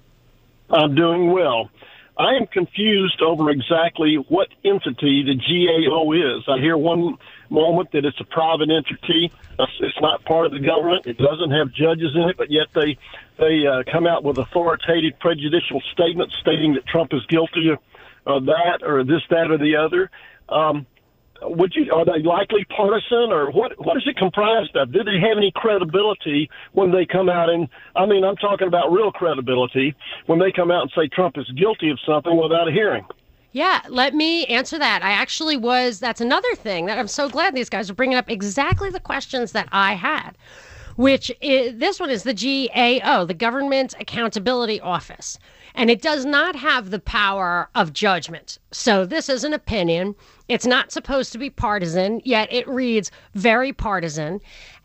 I'm 0.69 0.97
doing 0.97 1.31
well. 1.31 1.71
I 2.19 2.35
am 2.35 2.47
confused 2.47 3.23
over 3.23 3.51
exactly 3.51 4.17
what 4.17 4.49
entity 4.65 5.23
the 5.23 5.35
GAO 5.35 6.13
is. 6.13 6.45
I 6.47 6.59
hear 6.59 6.77
one 6.77 7.17
moment 7.49 7.93
that 7.93 8.05
it's 8.05 8.21
a 8.21 8.25
private 8.25 8.71
entity. 8.71 9.33
It's 9.59 10.01
not 10.01 10.25
part 10.25 10.47
of 10.47 10.53
the 10.53 10.61
government. 10.61 11.07
It 11.07 11.19
doesn't 11.19 11.51
have 11.51 11.73
judges 11.73 12.15
in 12.15 12.23
it, 12.29 12.37
but 12.37 12.51
yet 12.51 12.69
they 12.75 12.99
they 13.39 13.67
uh, 13.67 13.83
come 13.91 14.07
out 14.07 14.25
with 14.25 14.39
authoritative, 14.39 15.19
prejudicial 15.21 15.81
statements 15.93 16.35
stating 16.41 16.75
that 16.75 16.87
Trump 16.87 17.13
is 17.15 17.25
guilty 17.27 17.71
of 17.71 17.79
uh, 18.27 18.41
that 18.41 18.83
or 18.83 19.05
this, 19.05 19.23
that, 19.31 19.51
or 19.51 19.59
the 19.59 19.77
other. 19.77 20.11
Um, 20.49 20.87
would 21.45 21.75
you 21.75 21.93
are 21.93 22.05
they 22.05 22.23
likely 22.23 22.65
partisan 22.65 23.33
or 23.33 23.51
what 23.51 23.73
what 23.85 23.97
is 23.97 24.03
it 24.07 24.17
comprised 24.17 24.77
of? 24.77 24.93
Do 24.93 25.03
they 25.05 25.19
have 25.21 25.37
any 25.37 25.53
credibility 25.55 26.51
when 26.73 26.91
they 26.91 27.07
come 27.07 27.29
out 27.29 27.51
and 27.51 27.69
I 27.97 28.07
mean 28.07 28.25
I'm 28.25 28.37
talking 28.37 28.69
about 28.69 28.93
real 28.93 29.13
credibility 29.13 29.95
when 30.27 30.39
they 30.39 30.53
come 30.53 30.71
out 30.71 30.83
and 30.83 30.93
say 30.97 31.09
Trump 31.09 31.37
is 31.39 31.51
guilty 31.57 31.91
of 31.91 31.99
something 32.07 32.37
without 32.37 32.69
a 32.69 32.73
hearing? 32.73 33.05
Yeah, 33.53 33.83
let 33.89 34.15
me 34.15 34.47
answer 34.47 34.79
that. 34.79 35.03
I 35.03 35.11
actually 35.11 35.57
was 35.57 36.01
that's 36.01 36.21
another 36.21 36.55
thing 36.55 36.87
that 36.87 36.99
I'm 36.99 37.09
so 37.09 37.29
glad 37.29 37.55
these 37.55 37.71
guys 37.71 37.91
are 37.91 37.95
bringing 37.95 38.17
up 38.17 38.31
exactly 38.31 38.91
the 38.91 39.01
questions 39.01 39.53
that 39.53 39.69
I 39.73 39.95
had. 39.95 40.33
Which 40.97 41.33
is, 41.41 41.79
this 41.79 41.99
one 41.99 42.11
is 42.11 42.23
the 42.23 42.35
GAO, 42.35 43.25
the 43.25 43.33
Government 43.33 43.95
Accountability 43.99 44.79
Office 44.79 45.39
and 45.75 45.91
it 45.91 46.03
does 46.03 46.25
not 46.25 46.57
have 46.57 46.91
the 46.91 46.99
power 46.99 47.69
of 47.75 47.93
judgment. 47.93 48.59
So 48.71 49.05
this 49.07 49.29
is 49.29 49.45
an 49.45 49.53
opinion. 49.53 50.15
It's 50.53 50.67
not 50.67 50.93
supposed 50.93 51.33
to 51.33 51.39
be 51.39 51.49
partisan, 51.49 52.21
yet 52.27 52.53
it 52.53 52.69
reads 52.69 53.11
very 53.33 53.73
partisan. 53.73 54.39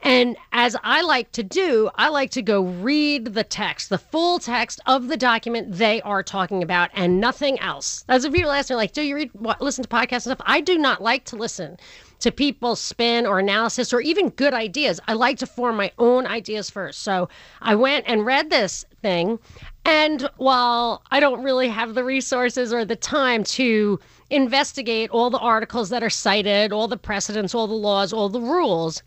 And 0.03 0.37
as 0.51 0.75
I 0.83 1.01
like 1.01 1.31
to 1.33 1.43
do, 1.43 1.89
I 1.95 2.09
like 2.09 2.31
to 2.31 2.41
go 2.41 2.61
read 2.61 3.33
the 3.33 3.43
text, 3.43 3.89
the 3.89 3.97
full 3.97 4.39
text 4.39 4.79
of 4.85 5.07
the 5.07 5.17
document 5.17 5.73
they 5.73 6.01
are 6.01 6.23
talking 6.23 6.63
about, 6.63 6.91
and 6.93 7.19
nothing 7.19 7.59
else. 7.59 8.05
As 8.07 8.23
if 8.23 8.37
you 8.37 8.47
ask 8.47 8.69
me, 8.69 8.75
like, 8.75 8.93
do 8.93 9.01
you 9.01 9.15
read, 9.15 9.31
what, 9.33 9.61
listen 9.61 9.83
to 9.83 9.89
podcasts 9.89 10.11
and 10.11 10.21
stuff? 10.23 10.41
I 10.45 10.61
do 10.61 10.77
not 10.77 11.01
like 11.01 11.25
to 11.25 11.35
listen 11.35 11.77
to 12.19 12.31
people's 12.31 12.79
spin 12.79 13.25
or 13.25 13.39
analysis 13.39 13.93
or 13.93 14.01
even 14.01 14.29
good 14.29 14.53
ideas. 14.53 14.99
I 15.07 15.13
like 15.13 15.37
to 15.39 15.47
form 15.47 15.77
my 15.77 15.91
own 15.99 16.25
ideas 16.25 16.69
first. 16.69 17.01
So 17.01 17.29
I 17.61 17.75
went 17.75 18.05
and 18.07 18.25
read 18.25 18.49
this 18.49 18.85
thing 19.01 19.39
and 19.87 20.29
while 20.35 21.01
I 21.11 21.21
don't 21.21 21.43
really 21.43 21.69
have 21.69 21.95
the 21.95 22.03
resources 22.03 22.73
or 22.73 22.83
the 22.83 22.97
time 22.97 23.45
to 23.45 23.97
investigate 24.29 25.09
all 25.11 25.29
the 25.29 25.39
articles 25.39 25.89
that 25.89 26.03
are 26.03 26.09
cited, 26.09 26.73
all 26.73 26.89
the 26.89 26.97
precedents, 26.97 27.55
all 27.55 27.67
the 27.67 27.73
laws, 27.73 28.11
all 28.11 28.27
the 28.27 28.41
rules, 28.41 29.01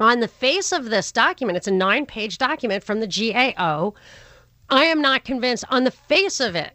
on 0.00 0.20
the 0.20 0.28
face 0.28 0.72
of 0.72 0.86
this 0.86 1.12
document, 1.12 1.56
it's 1.56 1.66
a 1.66 1.72
nine 1.72 2.06
page 2.06 2.38
document 2.38 2.84
from 2.84 3.00
the 3.00 3.06
GAO. 3.06 3.94
I 4.70 4.84
am 4.84 5.00
not 5.00 5.24
convinced 5.24 5.64
on 5.70 5.84
the 5.84 5.90
face 5.90 6.40
of 6.40 6.54
it, 6.54 6.72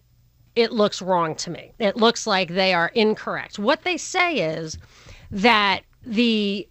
it 0.55 0.71
looks 0.71 1.01
wrong 1.01 1.35
to 1.35 1.49
me. 1.49 1.73
It 1.79 1.97
looks 1.97 2.27
like 2.27 2.49
they 2.49 2.73
are 2.73 2.89
incorrect. 2.89 3.57
What 3.57 3.83
they 3.83 3.97
say 3.97 4.35
is 4.55 4.77
that 5.31 5.81
the 6.05 6.67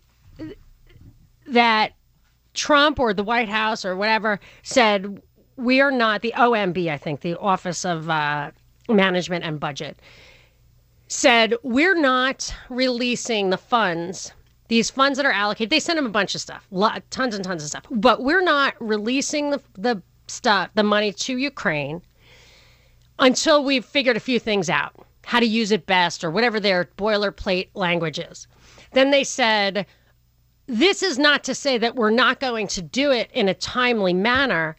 that 1.48 1.92
Trump 2.54 3.00
or 3.00 3.12
the 3.12 3.24
White 3.24 3.48
House 3.48 3.84
or 3.84 3.96
whatever 3.96 4.38
said 4.62 5.20
we 5.56 5.80
are 5.80 5.90
not 5.90 6.22
the 6.22 6.32
OMB, 6.36 6.90
I 6.90 6.96
think, 6.96 7.20
the 7.20 7.38
Office 7.38 7.84
of 7.84 8.08
uh, 8.08 8.50
Management 8.88 9.44
and 9.44 9.58
Budget, 9.58 9.98
said 11.08 11.54
we're 11.62 11.98
not 11.98 12.54
releasing 12.68 13.50
the 13.50 13.58
funds. 13.58 14.32
These 14.72 14.88
funds 14.88 15.18
that 15.18 15.26
are 15.26 15.32
allocated, 15.32 15.68
they 15.68 15.80
send 15.80 15.98
them 15.98 16.06
a 16.06 16.08
bunch 16.08 16.34
of 16.34 16.40
stuff, 16.40 16.66
lot, 16.70 17.02
tons 17.10 17.34
and 17.34 17.44
tons 17.44 17.62
of 17.62 17.68
stuff, 17.68 17.84
but 17.90 18.22
we're 18.22 18.40
not 18.40 18.74
releasing 18.80 19.50
the, 19.50 19.60
the 19.74 20.02
stuff, 20.28 20.70
the 20.74 20.82
money 20.82 21.12
to 21.12 21.36
Ukraine 21.36 22.00
until 23.18 23.62
we've 23.62 23.84
figured 23.84 24.16
a 24.16 24.20
few 24.20 24.38
things 24.38 24.70
out, 24.70 24.94
how 25.26 25.40
to 25.40 25.44
use 25.44 25.72
it 25.72 25.84
best, 25.84 26.24
or 26.24 26.30
whatever 26.30 26.58
their 26.58 26.86
boilerplate 26.96 27.68
language 27.74 28.18
is. 28.18 28.46
Then 28.94 29.10
they 29.10 29.24
said, 29.24 29.84
this 30.68 31.02
is 31.02 31.18
not 31.18 31.44
to 31.44 31.54
say 31.54 31.76
that 31.76 31.94
we're 31.94 32.08
not 32.08 32.40
going 32.40 32.66
to 32.68 32.80
do 32.80 33.10
it 33.10 33.30
in 33.34 33.50
a 33.50 33.54
timely 33.54 34.14
manner, 34.14 34.78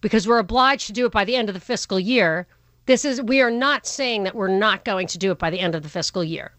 because 0.00 0.26
we're 0.26 0.40
obliged 0.40 0.88
to 0.88 0.92
do 0.92 1.06
it 1.06 1.12
by 1.12 1.24
the 1.24 1.36
end 1.36 1.48
of 1.48 1.54
the 1.54 1.60
fiscal 1.60 2.00
year. 2.00 2.48
This 2.86 3.04
is, 3.04 3.22
we 3.22 3.40
are 3.40 3.52
not 3.52 3.86
saying 3.86 4.24
that 4.24 4.34
we're 4.34 4.48
not 4.48 4.84
going 4.84 5.06
to 5.06 5.18
do 5.18 5.30
it 5.30 5.38
by 5.38 5.50
the 5.50 5.60
end 5.60 5.76
of 5.76 5.84
the 5.84 5.88
fiscal 5.88 6.24
year. 6.24 6.50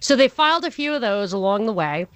So 0.00 0.16
they 0.16 0.28
filed 0.28 0.64
a 0.64 0.70
few 0.70 0.94
of 0.94 1.02
those 1.02 1.32
along 1.32 1.66
the 1.66 1.72
way. 1.72 2.06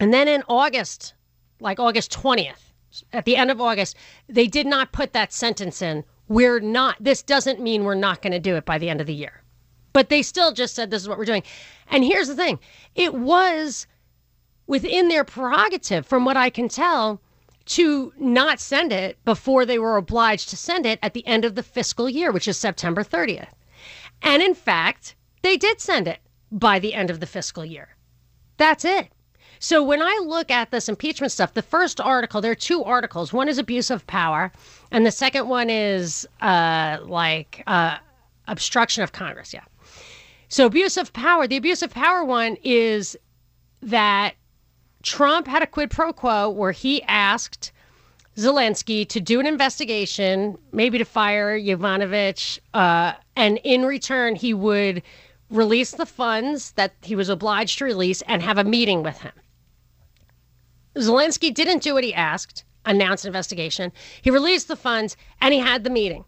And 0.00 0.12
then 0.12 0.28
in 0.28 0.42
August, 0.48 1.14
like 1.60 1.78
August 1.78 2.10
20th, 2.12 2.72
at 3.12 3.26
the 3.26 3.36
end 3.36 3.50
of 3.50 3.60
August, 3.60 3.96
they 4.28 4.46
did 4.46 4.66
not 4.66 4.92
put 4.92 5.12
that 5.12 5.32
sentence 5.32 5.82
in. 5.82 6.04
We're 6.28 6.60
not, 6.60 6.96
this 6.98 7.22
doesn't 7.22 7.60
mean 7.60 7.84
we're 7.84 7.94
not 7.94 8.22
going 8.22 8.32
to 8.32 8.38
do 8.38 8.56
it 8.56 8.64
by 8.64 8.78
the 8.78 8.88
end 8.88 9.00
of 9.00 9.06
the 9.06 9.14
year. 9.14 9.42
But 9.92 10.08
they 10.08 10.22
still 10.22 10.52
just 10.52 10.74
said 10.74 10.90
this 10.90 11.02
is 11.02 11.08
what 11.08 11.18
we're 11.18 11.24
doing. 11.24 11.42
And 11.90 12.02
here's 12.02 12.28
the 12.28 12.34
thing 12.34 12.58
it 12.94 13.14
was 13.14 13.86
within 14.66 15.08
their 15.08 15.24
prerogative, 15.24 16.06
from 16.06 16.24
what 16.24 16.36
I 16.36 16.50
can 16.50 16.68
tell, 16.68 17.20
to 17.66 18.12
not 18.18 18.58
send 18.58 18.92
it 18.92 19.22
before 19.24 19.64
they 19.64 19.78
were 19.78 19.96
obliged 19.96 20.48
to 20.50 20.56
send 20.56 20.86
it 20.86 20.98
at 21.02 21.14
the 21.14 21.26
end 21.26 21.44
of 21.44 21.54
the 21.54 21.62
fiscal 21.62 22.08
year, 22.08 22.32
which 22.32 22.48
is 22.48 22.56
September 22.56 23.04
30th. 23.04 23.50
And 24.22 24.42
in 24.42 24.54
fact, 24.54 25.14
they 25.42 25.56
did 25.56 25.80
send 25.80 26.08
it 26.08 26.20
by 26.50 26.78
the 26.78 26.94
end 26.94 27.10
of 27.10 27.20
the 27.20 27.26
fiscal 27.26 27.64
year. 27.64 27.88
That's 28.56 28.84
it. 28.84 29.08
So 29.58 29.82
when 29.82 30.02
I 30.02 30.20
look 30.24 30.50
at 30.50 30.70
this 30.70 30.88
impeachment 30.88 31.32
stuff, 31.32 31.54
the 31.54 31.62
first 31.62 32.00
article, 32.00 32.40
there 32.40 32.52
are 32.52 32.54
two 32.54 32.84
articles. 32.84 33.32
One 33.32 33.48
is 33.48 33.58
abuse 33.58 33.90
of 33.90 34.06
power, 34.06 34.52
and 34.90 35.06
the 35.06 35.10
second 35.10 35.48
one 35.48 35.70
is 35.70 36.28
uh, 36.40 36.98
like 37.02 37.62
uh, 37.66 37.96
obstruction 38.48 39.02
of 39.02 39.12
Congress. 39.12 39.54
Yeah. 39.54 39.64
So 40.48 40.66
abuse 40.66 40.96
of 40.96 41.12
power, 41.12 41.46
the 41.46 41.56
abuse 41.56 41.82
of 41.82 41.90
power 41.90 42.24
one 42.24 42.56
is 42.62 43.16
that 43.82 44.34
Trump 45.02 45.46
had 45.46 45.62
a 45.62 45.66
quid 45.66 45.90
pro 45.90 46.12
quo 46.12 46.50
where 46.50 46.72
he 46.72 47.02
asked 47.04 47.72
Zelensky 48.36 49.08
to 49.08 49.20
do 49.20 49.40
an 49.40 49.46
investigation, 49.46 50.58
maybe 50.72 50.98
to 50.98 51.04
fire 51.04 51.58
Yovanovitch, 51.58 52.58
uh, 52.74 53.12
and 53.34 53.58
in 53.64 53.84
return, 53.84 54.34
he 54.34 54.52
would 54.52 55.02
release 55.50 55.92
the 55.92 56.06
funds 56.06 56.72
that 56.72 56.94
he 57.02 57.14
was 57.14 57.28
obliged 57.28 57.78
to 57.78 57.84
release 57.84 58.22
and 58.22 58.42
have 58.42 58.58
a 58.58 58.64
meeting 58.64 59.02
with 59.02 59.18
him. 59.18 59.32
Zelensky 60.96 61.52
didn't 61.52 61.82
do 61.82 61.94
what 61.94 62.04
he 62.04 62.14
asked, 62.14 62.64
announce 62.84 63.24
an 63.24 63.28
investigation. 63.28 63.92
He 64.22 64.30
released 64.30 64.68
the 64.68 64.76
funds 64.76 65.16
and 65.40 65.52
he 65.52 65.60
had 65.60 65.84
the 65.84 65.90
meeting. 65.90 66.24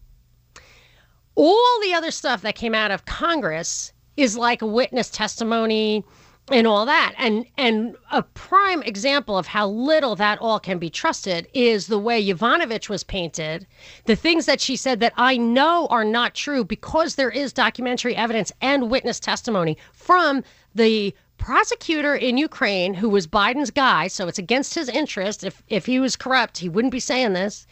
All 1.35 1.79
the 1.81 1.93
other 1.93 2.11
stuff 2.11 2.41
that 2.41 2.55
came 2.55 2.75
out 2.75 2.91
of 2.91 3.05
Congress 3.05 3.93
is 4.17 4.37
like 4.37 4.61
witness 4.61 5.09
testimony, 5.09 6.03
and 6.51 6.67
all 6.67 6.85
that. 6.85 7.13
And 7.17 7.45
and 7.57 7.95
a 8.11 8.23
prime 8.23 8.81
example 8.83 9.37
of 9.37 9.47
how 9.47 9.67
little 9.67 10.15
that 10.15 10.39
all 10.39 10.59
can 10.59 10.79
be 10.79 10.89
trusted 10.89 11.47
is 11.53 11.87
the 11.87 11.99
way 11.99 12.23
Yovanovitch 12.23 12.89
was 12.89 13.03
painted. 13.03 13.67
The 14.05 14.15
things 14.15 14.45
that 14.45 14.61
she 14.61 14.75
said 14.75 14.99
that 14.99 15.13
I 15.17 15.37
know 15.37 15.87
are 15.87 16.05
not 16.05 16.35
true 16.35 16.63
because 16.63 17.15
there 17.15 17.29
is 17.29 17.53
documentary 17.53 18.15
evidence 18.15 18.51
and 18.61 18.89
witness 18.89 19.19
testimony 19.19 19.77
from 19.93 20.43
the 20.75 21.13
prosecutor 21.37 22.15
in 22.15 22.37
Ukraine 22.37 22.93
who 22.93 23.09
was 23.09 23.25
Biden's 23.25 23.71
guy 23.71 24.07
so 24.07 24.27
it's 24.27 24.39
against 24.39 24.75
his 24.75 24.89
interest. 24.89 25.43
If 25.43 25.63
if 25.67 25.85
he 25.85 25.99
was 25.99 26.15
corrupt 26.15 26.57
he 26.57 26.69
wouldn't 26.69 26.91
be 26.91 26.99
saying 26.99 27.33
this. 27.33 27.65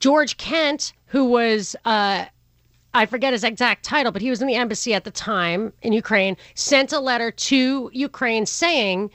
George 0.00 0.36
Kent 0.36 0.92
who 1.06 1.24
was 1.24 1.76
uh 1.84 2.26
I 2.94 3.06
forget 3.06 3.32
his 3.32 3.44
exact 3.44 3.84
title, 3.84 4.12
but 4.12 4.22
he 4.22 4.30
was 4.30 4.42
in 4.42 4.48
the 4.48 4.54
embassy 4.54 4.92
at 4.92 5.04
the 5.04 5.10
time 5.10 5.72
in 5.82 5.92
Ukraine, 5.92 6.36
sent 6.54 6.92
a 6.92 7.00
letter 7.00 7.30
to 7.30 7.90
Ukraine 7.92 8.44
saying, 8.46 9.10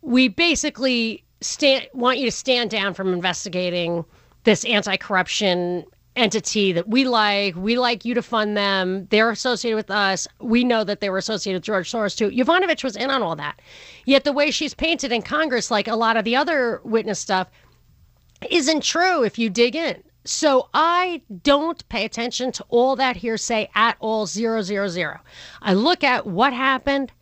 We 0.00 0.28
basically 0.28 1.24
stand, 1.40 1.88
want 1.92 2.18
you 2.18 2.26
to 2.26 2.32
stand 2.32 2.70
down 2.70 2.94
from 2.94 3.12
investigating 3.12 4.04
this 4.44 4.64
anti 4.64 4.96
corruption 4.96 5.84
entity 6.16 6.72
that 6.72 6.88
we 6.88 7.04
like. 7.04 7.54
We 7.56 7.78
like 7.78 8.04
you 8.04 8.14
to 8.14 8.22
fund 8.22 8.56
them. 8.56 9.06
They're 9.10 9.30
associated 9.30 9.76
with 9.76 9.90
us. 9.90 10.28
We 10.40 10.64
know 10.64 10.84
that 10.84 11.00
they 11.00 11.10
were 11.10 11.18
associated 11.18 11.58
with 11.58 11.64
George 11.64 11.90
Soros 11.90 12.16
too. 12.16 12.30
Yovanovitch 12.30 12.84
was 12.84 12.96
in 12.96 13.10
on 13.10 13.22
all 13.22 13.36
that. 13.36 13.60
Yet 14.04 14.24
the 14.24 14.32
way 14.32 14.50
she's 14.50 14.74
painted 14.74 15.12
in 15.12 15.22
Congress, 15.22 15.70
like 15.70 15.88
a 15.88 15.96
lot 15.96 16.16
of 16.16 16.24
the 16.24 16.36
other 16.36 16.80
witness 16.84 17.18
stuff, 17.18 17.48
isn't 18.50 18.82
true 18.82 19.22
if 19.24 19.38
you 19.38 19.48
dig 19.48 19.76
in. 19.76 20.02
So 20.24 20.68
I 20.72 21.22
don't 21.42 21.86
pay 21.88 22.04
attention 22.04 22.52
to 22.52 22.64
all 22.68 22.94
that 22.96 23.16
hearsay 23.16 23.68
at 23.74 23.96
all, 23.98 24.26
zero, 24.26 24.62
zero, 24.62 24.88
zero. 24.88 25.20
I 25.60 25.74
look 25.74 26.04
at 26.04 26.26
what 26.26 26.52
happened, 26.52 27.12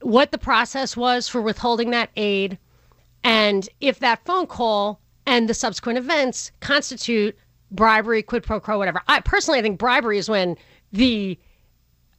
what 0.00 0.32
the 0.32 0.38
process 0.38 0.96
was 0.96 1.28
for 1.28 1.40
withholding 1.40 1.90
that 1.90 2.10
aid, 2.16 2.58
and 3.22 3.68
if 3.80 4.00
that 4.00 4.24
phone 4.24 4.46
call 4.46 5.00
and 5.26 5.48
the 5.48 5.54
subsequent 5.54 5.98
events 5.98 6.50
constitute 6.60 7.36
bribery, 7.70 8.22
quid 8.22 8.42
pro 8.42 8.58
quo, 8.58 8.78
whatever. 8.78 9.02
I 9.06 9.20
personally 9.20 9.60
I 9.60 9.62
think 9.62 9.78
bribery 9.78 10.18
is 10.18 10.28
when 10.28 10.56
the 10.92 11.38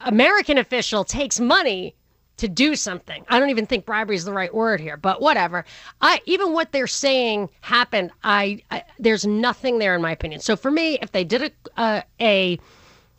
American 0.00 0.58
official 0.58 1.04
takes 1.04 1.38
money 1.38 1.94
to 2.42 2.48
do 2.48 2.74
something. 2.74 3.24
I 3.28 3.38
don't 3.38 3.50
even 3.50 3.66
think 3.66 3.86
bribery 3.86 4.16
is 4.16 4.24
the 4.24 4.32
right 4.32 4.52
word 4.52 4.80
here, 4.80 4.96
but 4.96 5.22
whatever. 5.22 5.64
I 6.00 6.20
even 6.26 6.52
what 6.52 6.72
they're 6.72 6.88
saying 6.88 7.48
happened. 7.60 8.10
I, 8.24 8.60
I 8.72 8.82
there's 8.98 9.24
nothing 9.24 9.78
there 9.78 9.94
in 9.94 10.02
my 10.02 10.10
opinion. 10.10 10.40
So 10.40 10.56
for 10.56 10.72
me, 10.72 10.98
if 11.00 11.12
they 11.12 11.22
did 11.22 11.52
a, 11.76 12.04
a 12.20 12.58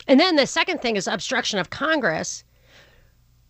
and 0.06 0.20
then 0.20 0.36
the 0.36 0.46
second 0.46 0.82
thing 0.82 0.96
is 0.96 1.06
obstruction 1.06 1.58
of 1.58 1.70
Congress. 1.70 2.44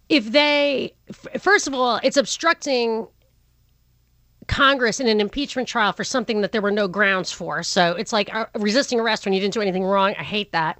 If 0.08 0.30
they, 0.30 0.94
first 1.40 1.66
of 1.66 1.74
all, 1.74 1.98
it's 2.04 2.16
obstructing 2.16 3.08
Congress 4.46 5.00
in 5.00 5.08
an 5.08 5.20
impeachment 5.20 5.66
trial 5.66 5.92
for 5.92 6.04
something 6.04 6.40
that 6.42 6.52
there 6.52 6.62
were 6.62 6.70
no 6.70 6.86
grounds 6.86 7.32
for. 7.32 7.64
So 7.64 7.92
it's 7.92 8.12
like 8.12 8.32
uh, 8.32 8.46
resisting 8.54 9.00
arrest 9.00 9.24
when 9.24 9.32
you 9.32 9.40
didn't 9.40 9.54
do 9.54 9.60
anything 9.62 9.82
wrong. 9.82 10.14
I 10.16 10.22
hate 10.22 10.52
that. 10.52 10.78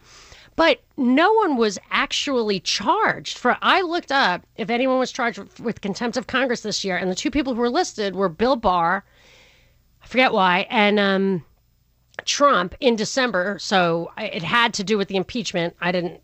But 0.57 0.81
no 0.97 1.33
one 1.33 1.57
was 1.57 1.79
actually 1.91 2.61
charged 2.61 3.39
for. 3.39 3.57
I 3.61 3.83
looked 3.83 4.13
up 4.13 4.47
if 4.57 4.71
anyone 4.71 4.99
was 4.99 5.11
charged 5.11 5.39
with, 5.59 5.81
contempt 5.81 6.17
of 6.17 6.27
Congress 6.27 6.61
this 6.61 6.85
year, 6.85 6.97
and 6.97 7.11
the 7.11 7.15
two 7.15 7.31
people 7.31 7.55
who 7.55 7.61
were 7.61 7.71
listed 7.71 8.15
were 8.15 8.29
Bill 8.29 8.57
Barr, 8.57 9.05
I 10.03 10.07
forget 10.07 10.33
why, 10.33 10.67
and 10.71 11.01
um, 11.01 11.45
Trump 12.25 12.75
in 12.79 12.95
December. 12.95 13.59
So 13.59 14.13
it 14.17 14.43
had 14.43 14.75
to 14.75 14.85
do 14.85 14.97
with 14.97 15.09
the 15.09 15.17
impeachment. 15.17 15.75
I 15.81 15.91
didn't. 15.91 16.21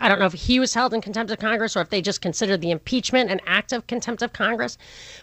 I 0.00 0.08
don't 0.08 0.18
know 0.18 0.26
if 0.26 0.32
he 0.32 0.58
was 0.58 0.74
held 0.74 0.92
in 0.92 1.00
contempt 1.00 1.30
of 1.30 1.38
Congress 1.38 1.76
or 1.76 1.80
if 1.80 1.90
they 1.90 2.02
just 2.02 2.20
considered 2.20 2.60
the 2.60 2.70
impeachment 2.72 3.30
an 3.30 3.40
act 3.46 3.72
of 3.72 3.86
contempt 3.86 4.22
of 4.22 4.32
Congress. 4.32 4.76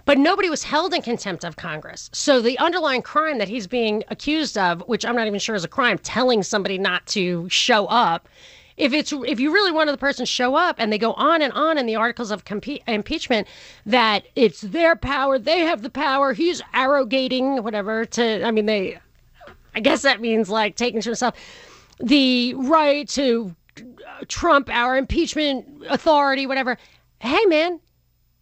But 0.06 0.18
nobody 0.18 0.50
was 0.50 0.64
held 0.64 0.94
in 0.94 1.02
contempt 1.02 1.44
of 1.44 1.58
Congress. 1.58 2.10
So 2.14 2.42
the 2.42 2.58
underlying 2.60 3.02
crime 3.02 3.38
that 3.40 3.50
he's 3.50 3.68
being 3.68 4.04
accused 4.10 4.58
of, 4.58 4.82
which 4.88 5.06
I'm 5.06 5.16
not 5.16 5.28
even 5.28 5.40
sure 5.40 5.56
is 5.56 5.66
a 5.66 5.70
crime, 5.70 5.98
telling 5.98 6.42
somebody 6.42 6.78
not 6.78 7.06
to 7.08 7.50
show 7.50 7.86
up. 7.88 8.30
If 8.78 8.94
it's 8.94 9.14
if 9.14 9.40
you 9.40 9.54
really 9.54 9.72
wanted 9.72 9.94
the 9.94 9.98
person 9.98 10.26
to 10.26 10.32
show 10.32 10.56
up 10.56 10.76
and 10.80 10.92
they 10.92 10.98
go 10.98 11.14
on 11.14 11.42
and 11.42 11.54
on 11.54 11.78
in 11.78 11.86
the 11.86 11.96
articles 11.96 12.30
of 12.32 12.44
compe- 12.44 12.82
impeachment 12.88 13.48
that 13.86 14.26
it's 14.36 14.62
their 14.62 14.96
power, 14.98 15.40
they 15.40 15.62
have 15.62 15.82
the 15.82 15.90
power, 15.90 16.34
he's 16.34 16.62
arrogating 16.74 17.64
whatever 17.64 18.04
to 18.06 18.46
I 18.46 18.52
mean 18.52 18.66
they 18.66 19.00
I 19.74 19.80
guess 19.80 20.02
that 20.02 20.20
means 20.20 20.50
like 20.50 20.76
taking 20.76 21.02
to 21.02 21.10
himself 21.10 21.36
the 22.00 22.54
right 22.56 23.08
to 23.10 23.56
trump 24.28 24.70
our 24.70 24.98
impeachment 24.98 25.66
authority, 25.90 26.46
whatever. 26.46 26.78
Hey, 27.20 27.46
man, 27.46 27.80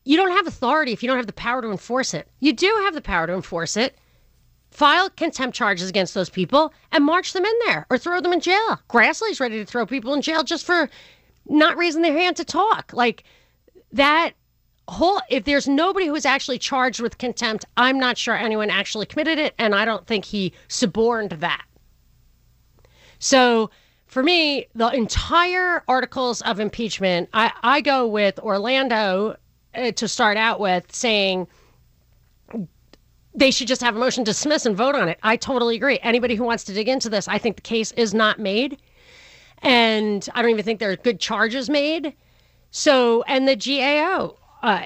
you 0.04 0.18
don't 0.18 0.32
have 0.32 0.48
authority 0.48 0.92
if 0.92 1.02
you 1.02 1.08
don't 1.08 1.18
have 1.18 1.28
the 1.28 1.34
power 1.34 1.62
to 1.62 1.72
enforce 1.72 2.14
it. 2.14 2.28
You 2.40 2.54
do 2.54 2.68
have 2.86 2.94
the 2.94 3.02
power 3.02 3.28
to 3.28 3.34
enforce 3.34 3.78
it. 3.78 3.98
File 4.72 5.10
contempt 5.12 5.56
charges 5.56 5.88
against 5.88 6.14
those 6.14 6.30
people 6.30 6.74
and 6.92 7.06
march 7.06 7.34
them 7.34 7.46
in 7.46 7.54
there 7.66 7.86
or 7.90 7.98
throw 7.98 8.20
them 8.20 8.34
in 8.34 8.40
jail. 8.40 8.80
Grassley's 8.90 9.40
ready 9.40 9.58
to 9.58 9.66
throw 9.66 9.86
people 9.86 10.14
in 10.14 10.22
jail 10.22 10.44
just 10.44 10.66
for 10.66 10.90
not 11.48 11.78
raising 11.78 12.02
their 12.02 12.18
hand 12.18 12.36
to 12.38 12.46
talk. 12.46 12.92
Like 12.92 13.24
that 13.92 14.34
whole 14.88 15.22
if 15.30 15.46
there's 15.46 15.68
nobody 15.68 16.08
who 16.08 16.16
is 16.16 16.26
actually 16.26 16.58
charged 16.58 17.00
with 17.00 17.18
contempt, 17.18 17.66
I'm 17.78 18.00
not 18.00 18.18
sure 18.18 18.36
anyone 18.36 18.70
actually 18.70 19.06
committed 19.06 19.38
it, 19.38 19.54
and 19.58 19.76
I 19.76 19.86
don't 19.86 20.08
think 20.08 20.26
he 20.26 20.54
suborned 20.68 21.32
that. 21.32 21.66
So 23.20 23.70
for 24.14 24.22
me, 24.22 24.68
the 24.76 24.90
entire 24.90 25.84
articles 25.88 26.42
of 26.42 26.60
impeachment, 26.60 27.30
I, 27.34 27.52
I 27.64 27.82
go 27.82 28.08
with 28.08 28.38
Orlando 28.38 29.36
uh, 29.74 29.92
to 29.92 30.08
start 30.08 30.38
out 30.38 30.60
with 30.60 30.94
saying 30.94 31.48
they 33.34 33.50
should 33.50 33.68
just 33.68 33.82
have 33.82 33.96
a 33.96 34.00
motion 34.00 34.24
to 34.24 34.30
dismiss 34.30 34.68
and 34.68 34.78
vote 34.78 34.94
on 34.94 35.10
it. 35.10 35.18
I 35.24 35.36
totally 35.36 35.76
agree. 35.76 35.98
Anybody 36.04 36.36
who 36.36 36.44
wants 36.44 36.64
to 36.66 36.74
dig 36.74 36.88
into 36.88 37.10
this, 37.10 37.28
I 37.28 37.40
think 37.40 37.56
the 37.56 37.64
case 37.64 37.92
is 37.94 38.14
not 38.14 38.38
made. 38.38 38.78
And 39.64 40.30
I 40.36 40.44
don't 40.44 40.52
even 40.52 40.64
think 40.64 40.80
there 40.80 40.92
are 40.92 40.96
good 40.96 41.20
charges 41.20 41.68
made. 41.68 42.14
So, 42.70 43.24
and 43.24 43.48
the 43.48 43.56
GAO, 43.56 44.38
uh, 44.62 44.84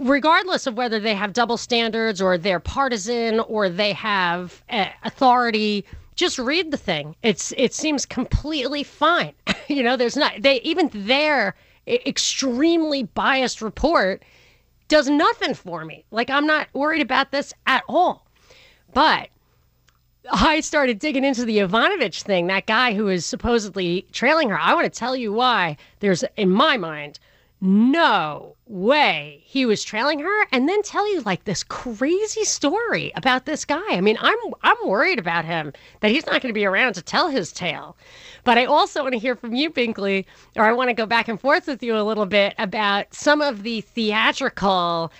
regardless 0.00 0.66
of 0.66 0.76
whether 0.76 0.98
they 0.98 1.14
have 1.14 1.32
double 1.32 1.58
standards 1.58 2.20
or 2.20 2.36
they're 2.38 2.58
partisan 2.58 3.38
or 3.38 3.68
they 3.68 3.92
have 3.92 4.64
uh, 4.68 4.86
authority, 5.04 5.84
just 6.14 6.38
read 6.38 6.70
the 6.70 6.76
thing. 6.76 7.16
It's 7.22 7.52
it 7.56 7.74
seems 7.74 8.06
completely 8.06 8.82
fine. 8.82 9.32
you 9.68 9.82
know, 9.82 9.96
there's 9.96 10.16
not 10.16 10.42
they 10.42 10.60
even 10.60 10.90
their 10.92 11.54
extremely 11.86 13.02
biased 13.02 13.60
report 13.60 14.22
does 14.88 15.08
nothing 15.08 15.54
for 15.54 15.84
me. 15.84 16.04
Like 16.10 16.30
I'm 16.30 16.46
not 16.46 16.68
worried 16.72 17.02
about 17.02 17.30
this 17.30 17.52
at 17.66 17.84
all. 17.88 18.26
But 18.92 19.28
I 20.30 20.60
started 20.60 20.98
digging 20.98 21.24
into 21.24 21.44
the 21.44 21.58
Yovanovitch 21.58 22.22
thing, 22.22 22.46
that 22.46 22.66
guy 22.66 22.94
who 22.94 23.08
is 23.08 23.26
supposedly 23.26 24.06
trailing 24.12 24.48
her. 24.48 24.58
I 24.58 24.72
want 24.72 24.84
to 24.90 24.98
tell 24.98 25.14
you 25.14 25.32
why 25.32 25.76
there's, 26.00 26.24
in 26.36 26.50
my 26.50 26.76
mind, 26.78 27.18
no 27.64 28.56
way 28.66 29.42
he 29.46 29.64
was 29.64 29.82
trailing 29.82 30.18
her 30.18 30.46
and 30.52 30.68
then 30.68 30.82
tell 30.82 31.10
you 31.10 31.22
like 31.22 31.44
this 31.44 31.62
crazy 31.62 32.44
story 32.44 33.10
about 33.16 33.46
this 33.46 33.64
guy. 33.64 33.82
I 33.88 34.02
mean, 34.02 34.18
I'm 34.20 34.36
I'm 34.62 34.76
worried 34.84 35.18
about 35.18 35.46
him 35.46 35.72
that 36.00 36.10
he's 36.10 36.26
not 36.26 36.42
going 36.42 36.50
to 36.50 36.52
be 36.52 36.66
around 36.66 36.92
to 36.94 37.02
tell 37.02 37.30
his 37.30 37.52
tale. 37.52 37.96
But 38.44 38.58
I 38.58 38.66
also 38.66 39.02
want 39.02 39.14
to 39.14 39.18
hear 39.18 39.34
from 39.34 39.54
you, 39.54 39.70
Binkley, 39.70 40.26
or 40.56 40.64
I 40.64 40.72
want 40.72 40.90
to 40.90 40.94
go 40.94 41.06
back 41.06 41.26
and 41.28 41.40
forth 41.40 41.66
with 41.66 41.82
you 41.82 41.96
a 41.96 42.04
little 42.04 42.26
bit 42.26 42.54
about 42.58 43.14
some 43.14 43.40
of 43.40 43.62
the 43.62 43.80
theatrical 43.80 45.10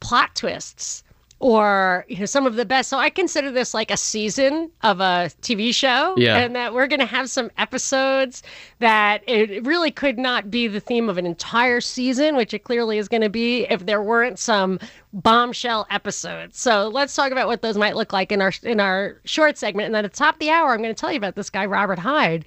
plot 0.00 0.34
twists 0.34 1.02
or 1.40 2.04
you 2.08 2.18
know 2.18 2.24
some 2.26 2.46
of 2.46 2.54
the 2.54 2.64
best 2.64 2.88
so 2.88 2.96
i 2.98 3.10
consider 3.10 3.50
this 3.50 3.74
like 3.74 3.90
a 3.90 3.96
season 3.96 4.70
of 4.82 5.00
a 5.00 5.30
tv 5.42 5.74
show 5.74 6.14
Yeah. 6.16 6.38
and 6.38 6.54
that 6.54 6.72
we're 6.72 6.86
going 6.86 7.00
to 7.00 7.06
have 7.06 7.28
some 7.28 7.50
episodes 7.58 8.42
that 8.78 9.22
it 9.26 9.66
really 9.66 9.90
could 9.90 10.18
not 10.18 10.50
be 10.50 10.68
the 10.68 10.80
theme 10.80 11.08
of 11.08 11.18
an 11.18 11.26
entire 11.26 11.80
season 11.80 12.36
which 12.36 12.54
it 12.54 12.60
clearly 12.64 12.98
is 12.98 13.08
going 13.08 13.22
to 13.22 13.28
be 13.28 13.64
if 13.64 13.84
there 13.84 14.02
weren't 14.02 14.38
some 14.38 14.78
bombshell 15.12 15.86
episodes 15.90 16.58
so 16.58 16.88
let's 16.88 17.14
talk 17.14 17.32
about 17.32 17.46
what 17.48 17.62
those 17.62 17.76
might 17.76 17.96
look 17.96 18.12
like 18.12 18.30
in 18.30 18.40
our 18.40 18.52
in 18.62 18.78
our 18.80 19.20
short 19.24 19.58
segment 19.58 19.86
and 19.86 19.94
then 19.94 20.04
at 20.04 20.12
the 20.12 20.16
top 20.16 20.36
of 20.36 20.38
the 20.38 20.50
hour 20.50 20.72
i'm 20.72 20.82
going 20.82 20.94
to 20.94 20.98
tell 20.98 21.10
you 21.10 21.18
about 21.18 21.34
this 21.34 21.50
guy 21.50 21.66
robert 21.66 21.98
hyde 21.98 22.44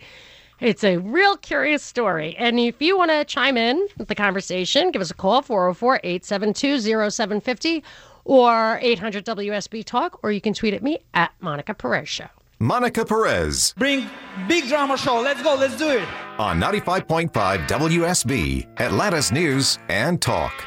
it's 0.60 0.84
a 0.84 0.97
real 0.97 1.38
curious 1.38 1.84
story. 1.84 2.36
And 2.36 2.60
if 2.60 2.82
you 2.82 2.97
want 2.97 3.12
to 3.12 3.23
chime 3.26 3.58
in 3.58 3.88
with 4.00 4.08
the 4.08 4.15
conversation, 4.15 4.89
give 4.89 5.04
us 5.04 5.12
a 5.12 5.13
call 5.13 5.43
404 5.43 6.00
872 6.04 6.80
0750 7.12 7.84
or 8.28 8.78
800 8.82 9.26
WSB 9.26 9.84
Talk, 9.86 10.20
or 10.24 10.32
you 10.32 10.42
can 10.42 10.54
tweet 10.54 10.74
at 10.74 10.84
me 10.84 11.00
at 11.13 11.32
Monica 11.40 11.74
Perez 11.74 12.10
Show. 12.10 12.28
Monica 12.60 13.06
Perez 13.06 13.74
Bring 13.78 14.08
big 14.48 14.68
drama 14.68 14.98
show. 14.98 15.22
Let's 15.22 15.44
go. 15.44 15.54
Let's 15.56 15.78
do 15.78 15.90
it. 15.90 16.08
on 16.40 16.60
95.5 16.60 17.30
WSB, 17.68 18.68
Atlanta's 18.80 19.32
News 19.32 19.78
and 19.90 20.20
Talk. 20.22 20.66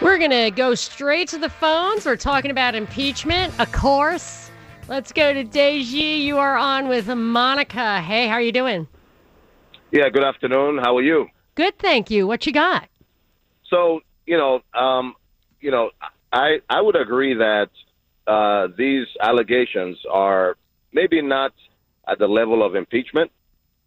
We're 0.00 0.16
going 0.16 0.30
to 0.30 0.50
go 0.50 0.74
straight 0.74 1.28
to 1.28 1.38
the 1.38 1.50
phones. 1.50 2.06
We're 2.06 2.16
talking 2.16 2.50
about 2.50 2.74
impeachment, 2.74 3.58
of 3.60 3.70
course. 3.72 4.50
Let's 4.88 5.12
go 5.12 5.34
to 5.34 5.44
Deji. 5.44 6.22
You 6.22 6.38
are 6.38 6.56
on 6.56 6.88
with 6.88 7.08
Monica. 7.08 8.00
Hey, 8.00 8.26
how 8.28 8.34
are 8.34 8.40
you 8.40 8.52
doing? 8.52 8.88
Yeah, 9.90 10.08
good 10.08 10.24
afternoon. 10.24 10.78
How 10.78 10.96
are 10.96 11.02
you? 11.02 11.26
Good, 11.56 11.78
thank 11.78 12.10
you. 12.10 12.26
What 12.26 12.46
you 12.46 12.52
got? 12.52 12.88
So, 13.68 14.00
you 14.24 14.36
know, 14.38 14.60
um, 14.72 15.14
you 15.60 15.70
know, 15.70 15.90
I 16.32 16.60
I 16.68 16.80
would 16.80 16.96
agree 16.96 17.34
that 17.34 17.70
uh, 18.26 18.68
these 18.76 19.06
allegations 19.20 19.98
are 20.10 20.56
maybe 20.92 21.22
not 21.22 21.52
at 22.06 22.18
the 22.18 22.28
level 22.28 22.64
of 22.64 22.74
impeachment, 22.74 23.30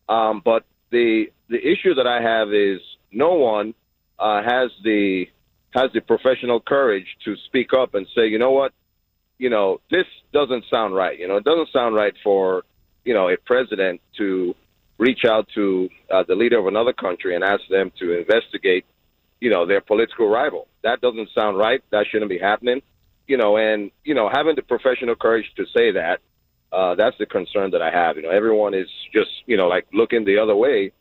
um, 0.10 0.42
but 0.44 0.66
the 0.92 1.32
the 1.50 1.60
issue 1.60 1.94
that 1.96 2.08
I 2.08 2.22
have 2.22 2.54
is 2.54 2.80
no 3.12 3.34
one 3.34 3.74
uh, 4.20 4.42
has 4.44 4.72
the 4.84 5.28
has 5.74 5.92
the 5.94 6.02
professional 6.02 6.60
courage 6.60 7.08
to 7.26 7.36
speak 7.48 7.74
up 7.74 7.96
and 7.96 8.06
say, 8.16 8.28
you 8.28 8.38
know 8.38 8.52
what, 8.52 8.74
you 9.40 9.50
know, 9.50 9.82
this 9.90 10.06
doesn't 10.32 10.66
sound 10.70 10.94
right. 10.94 11.18
You 11.18 11.28
know, 11.28 11.38
it 11.38 11.44
doesn't 11.44 11.70
sound 11.72 11.96
right 11.96 12.14
for 12.24 12.64
you 13.06 13.14
know 13.14 13.30
a 13.30 13.38
president 13.38 14.02
to 14.18 14.56
reach 14.98 15.26
out 15.28 15.48
to 15.56 15.90
uh, 16.12 16.24
the 16.28 16.36
leader 16.36 16.60
of 16.60 16.68
another 16.68 16.94
country 16.94 17.36
and 17.36 17.44
ask 17.44 17.62
them 17.70 17.92
to 18.00 18.18
investigate 18.20 18.86
you 19.44 19.50
know, 19.50 19.66
their 19.66 19.82
political 19.82 20.30
rival. 20.30 20.70
That 20.84 21.02
doesn't 21.02 21.28
sound 21.36 21.58
right. 21.58 21.84
That 21.92 22.06
shouldn't 22.10 22.30
be 22.30 22.40
happening. 22.40 22.82
You 23.28 23.36
know, 23.36 23.58
and 23.58 23.92
you 24.06 24.16
know, 24.16 24.30
having 24.32 24.56
the 24.56 24.62
professional 24.62 25.16
courage 25.16 25.52
to 25.58 25.66
say 25.76 25.92
that, 25.92 26.22
uh, 26.72 26.96
that's 26.96 27.18
the 27.18 27.26
concern 27.26 27.72
that 27.72 27.82
I 27.82 27.92
have. 27.92 28.16
You 28.16 28.22
know, 28.22 28.30
everyone 28.30 28.74
is 28.74 28.88
just, 29.14 29.32
you 29.46 29.58
know, 29.58 29.68
like 29.68 29.86
looking 29.92 30.24
the 30.24 30.38
other 30.38 30.56
way, 30.56 30.94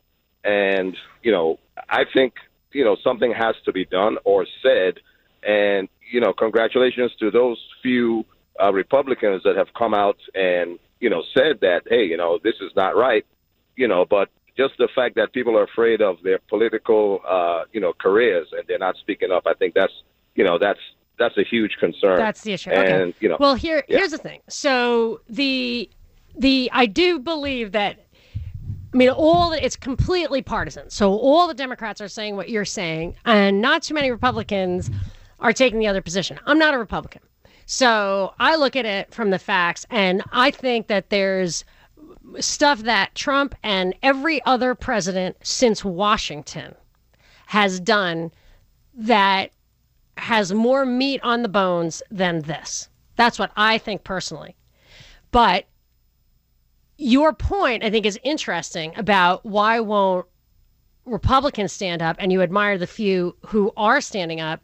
and 0.43 0.93
you 1.21 1.31
know, 1.31 1.57
I 1.89 2.03
think 2.13 2.33
you 2.73 2.83
know 2.83 2.97
something 3.01 3.31
has 3.31 3.55
to 3.63 3.71
be 3.71 3.85
done 3.85 4.17
or 4.25 4.45
said, 4.61 4.95
and 5.41 5.87
you 6.11 6.19
know, 6.19 6.33
congratulations 6.33 7.13
to 7.21 7.31
those 7.31 7.57
few 7.81 8.25
uh, 8.61 8.73
Republicans 8.73 9.43
that 9.45 9.55
have 9.55 9.73
come 9.73 9.93
out 9.93 10.17
and 10.35 10.79
you 10.99 11.09
know 11.09 11.23
said 11.33 11.61
that, 11.61 11.83
hey, 11.89 12.03
you 12.03 12.17
know, 12.17 12.39
this 12.43 12.55
is 12.59 12.71
not 12.75 12.97
right. 12.97 13.25
You 13.77 13.87
know, 13.87 14.03
but 14.03 14.29
just 14.55 14.73
the 14.77 14.87
fact 14.95 15.15
that 15.15 15.33
people 15.33 15.57
are 15.57 15.63
afraid 15.63 16.01
of 16.01 16.17
their 16.23 16.39
political, 16.49 17.21
uh, 17.27 17.63
you 17.71 17.81
know, 17.81 17.93
careers 17.93 18.47
and 18.51 18.63
they're 18.67 18.77
not 18.79 18.95
speaking 18.97 19.31
up, 19.31 19.43
I 19.47 19.53
think 19.53 19.73
that's, 19.73 19.93
you 20.35 20.43
know, 20.43 20.57
that's 20.57 20.79
that's 21.19 21.37
a 21.37 21.43
huge 21.43 21.77
concern. 21.79 22.17
That's 22.17 22.41
the 22.41 22.53
issue. 22.53 22.71
Okay. 22.71 23.13
You 23.19 23.29
know, 23.29 23.37
well, 23.39 23.55
here 23.55 23.83
yeah. 23.87 23.97
here's 23.97 24.11
the 24.11 24.17
thing. 24.17 24.41
So 24.49 25.21
the 25.29 25.89
the 26.37 26.69
I 26.73 26.85
do 26.85 27.19
believe 27.19 27.71
that 27.73 27.99
I 28.93 28.97
mean, 28.97 29.09
all 29.09 29.51
it's 29.53 29.75
completely 29.75 30.41
partisan. 30.41 30.89
So 30.89 31.11
all 31.11 31.47
the 31.47 31.53
Democrats 31.53 31.99
are 32.01 32.07
saying 32.07 32.35
what 32.35 32.49
you're 32.49 32.65
saying, 32.65 33.15
and 33.25 33.61
not 33.61 33.83
too 33.83 33.93
many 33.95 34.11
Republicans 34.11 34.91
are 35.39 35.53
taking 35.53 35.79
the 35.79 35.87
other 35.87 36.01
position. 36.01 36.39
I'm 36.45 36.59
not 36.59 36.73
a 36.73 36.77
Republican. 36.77 37.21
So 37.65 38.33
I 38.39 38.55
look 38.55 38.75
at 38.75 38.85
it 38.85 39.13
from 39.13 39.29
the 39.29 39.39
facts, 39.39 39.85
and 39.89 40.23
I 40.31 40.51
think 40.51 40.87
that 40.87 41.09
there's 41.09 41.65
stuff 42.39 42.79
that 42.79 43.15
Trump 43.15 43.55
and 43.63 43.95
every 44.01 44.43
other 44.45 44.75
president 44.75 45.37
since 45.43 45.83
Washington 45.83 46.75
has 47.47 47.79
done 47.79 48.31
that 48.95 49.51
has 50.17 50.53
more 50.53 50.85
meat 50.85 51.21
on 51.23 51.41
the 51.41 51.49
bones 51.49 52.03
than 52.09 52.41
this. 52.41 52.89
That's 53.15 53.39
what 53.39 53.51
I 53.55 53.77
think 53.77 54.03
personally. 54.03 54.55
But 55.31 55.65
your 56.97 57.33
point, 57.33 57.83
I 57.83 57.89
think, 57.89 58.05
is 58.05 58.19
interesting 58.23 58.93
about 58.95 59.45
why 59.45 59.79
won't 59.79 60.27
Republicans 61.05 61.73
stand 61.73 62.01
up 62.01 62.15
and 62.19 62.31
you 62.31 62.41
admire 62.41 62.77
the 62.77 62.87
few 62.87 63.35
who 63.47 63.71
are 63.75 63.99
standing 63.99 64.39
up. 64.39 64.63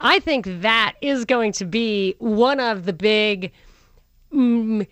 I 0.00 0.20
think 0.20 0.46
that 0.62 0.94
is 1.00 1.24
going 1.24 1.52
to 1.52 1.64
be 1.64 2.14
one 2.18 2.60
of 2.60 2.84
the 2.84 2.92
big 2.92 3.52
mm, 4.32 4.86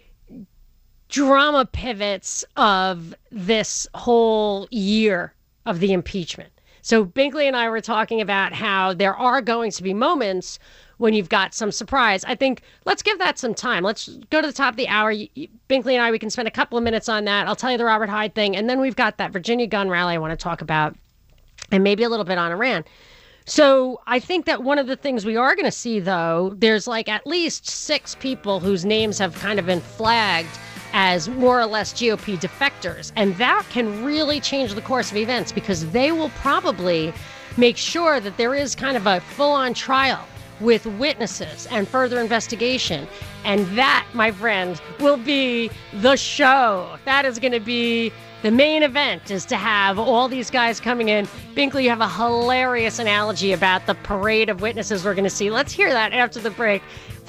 drama 1.10 1.66
pivots 1.66 2.44
of 2.56 3.14
this 3.30 3.86
whole 3.94 4.68
year 4.70 5.34
of 5.66 5.80
the 5.80 5.92
impeachment. 5.92 6.50
So 6.82 7.04
Binkley 7.04 7.44
and 7.44 7.56
I 7.56 7.68
were 7.68 7.80
talking 7.80 8.20
about 8.20 8.52
how 8.52 8.94
there 8.94 9.14
are 9.14 9.42
going 9.42 9.70
to 9.72 9.82
be 9.82 9.92
moments 9.92 10.58
when 10.96 11.12
you've 11.14 11.28
got 11.28 11.54
some 11.54 11.72
surprise. 11.72 12.24
I 12.24 12.34
think 12.34 12.62
let's 12.84 13.02
give 13.02 13.18
that 13.18 13.38
some 13.38 13.54
time. 13.54 13.84
Let's 13.84 14.08
go 14.30 14.40
to 14.40 14.46
the 14.46 14.52
top 14.52 14.72
of 14.72 14.76
the 14.76 14.88
hour. 14.88 15.12
Binkley 15.12 15.94
and 15.94 16.02
I, 16.02 16.10
we 16.10 16.18
can 16.18 16.30
spend 16.30 16.48
a 16.48 16.50
couple 16.50 16.78
of 16.78 16.84
minutes 16.84 17.08
on 17.08 17.24
that. 17.24 17.46
I'll 17.46 17.56
tell 17.56 17.70
you 17.70 17.78
the 17.78 17.84
Robert 17.84 18.08
Hyde 18.08 18.34
thing. 18.34 18.56
And 18.56 18.68
then 18.68 18.80
we've 18.80 18.96
got 18.96 19.18
that 19.18 19.32
Virginia 19.32 19.66
gun 19.66 19.88
rally 19.88 20.14
I 20.14 20.18
want 20.18 20.32
to 20.32 20.42
talk 20.42 20.62
about 20.62 20.96
and 21.70 21.84
maybe 21.84 22.02
a 22.02 22.08
little 22.08 22.24
bit 22.24 22.38
on 22.38 22.52
Iran. 22.52 22.84
So 23.46 24.00
I 24.06 24.20
think 24.20 24.46
that 24.46 24.62
one 24.62 24.78
of 24.78 24.86
the 24.86 24.96
things 24.96 25.24
we 25.24 25.36
are 25.36 25.54
going 25.54 25.64
to 25.64 25.72
see, 25.72 26.00
though, 26.00 26.54
there's 26.56 26.86
like 26.86 27.08
at 27.08 27.26
least 27.26 27.68
six 27.68 28.14
people 28.14 28.60
whose 28.60 28.84
names 28.84 29.18
have 29.18 29.34
kind 29.36 29.58
of 29.58 29.66
been 29.66 29.80
flagged 29.80 30.58
as 30.92 31.28
more 31.28 31.60
or 31.60 31.66
less 31.66 31.92
GOP 31.92 32.38
defectors. 32.38 33.12
And 33.16 33.34
that 33.36 33.64
can 33.70 34.04
really 34.04 34.40
change 34.40 34.74
the 34.74 34.82
course 34.82 35.10
of 35.10 35.16
events 35.16 35.52
because 35.52 35.90
they 35.90 36.12
will 36.12 36.30
probably 36.30 37.12
make 37.56 37.76
sure 37.76 38.20
that 38.20 38.36
there 38.36 38.54
is 38.54 38.74
kind 38.74 38.96
of 38.96 39.06
a 39.06 39.20
full 39.20 39.52
on 39.52 39.74
trial 39.74 40.26
with 40.60 40.86
witnesses 40.86 41.66
and 41.70 41.88
further 41.88 42.20
investigation. 42.20 43.08
And 43.44 43.66
that, 43.78 44.06
my 44.12 44.30
friend, 44.30 44.80
will 44.98 45.16
be 45.16 45.70
the 45.94 46.16
show. 46.16 46.96
That 47.04 47.24
is 47.24 47.38
going 47.38 47.52
to 47.52 47.60
be 47.60 48.12
the 48.42 48.50
main 48.50 48.82
event 48.82 49.30
is 49.30 49.44
to 49.46 49.56
have 49.56 49.98
all 49.98 50.26
these 50.26 50.50
guys 50.50 50.80
coming 50.80 51.10
in. 51.10 51.26
Binkley, 51.54 51.82
you 51.82 51.90
have 51.90 52.00
a 52.00 52.08
hilarious 52.08 52.98
analogy 52.98 53.52
about 53.52 53.84
the 53.86 53.94
parade 53.94 54.48
of 54.48 54.62
witnesses 54.62 55.04
we're 55.04 55.14
going 55.14 55.24
to 55.24 55.30
see. 55.30 55.50
Let's 55.50 55.72
hear 55.72 55.90
that 55.90 56.14
after 56.14 56.40
the 56.40 56.50
break. 56.50 56.82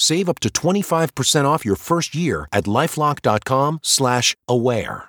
Save 0.00 0.28
up 0.30 0.40
to 0.40 0.48
25% 0.48 1.44
off 1.44 1.64
your 1.64 1.76
first 1.76 2.14
year 2.14 2.46
at 2.52 2.64
lifelock.com/aware. 2.64 5.04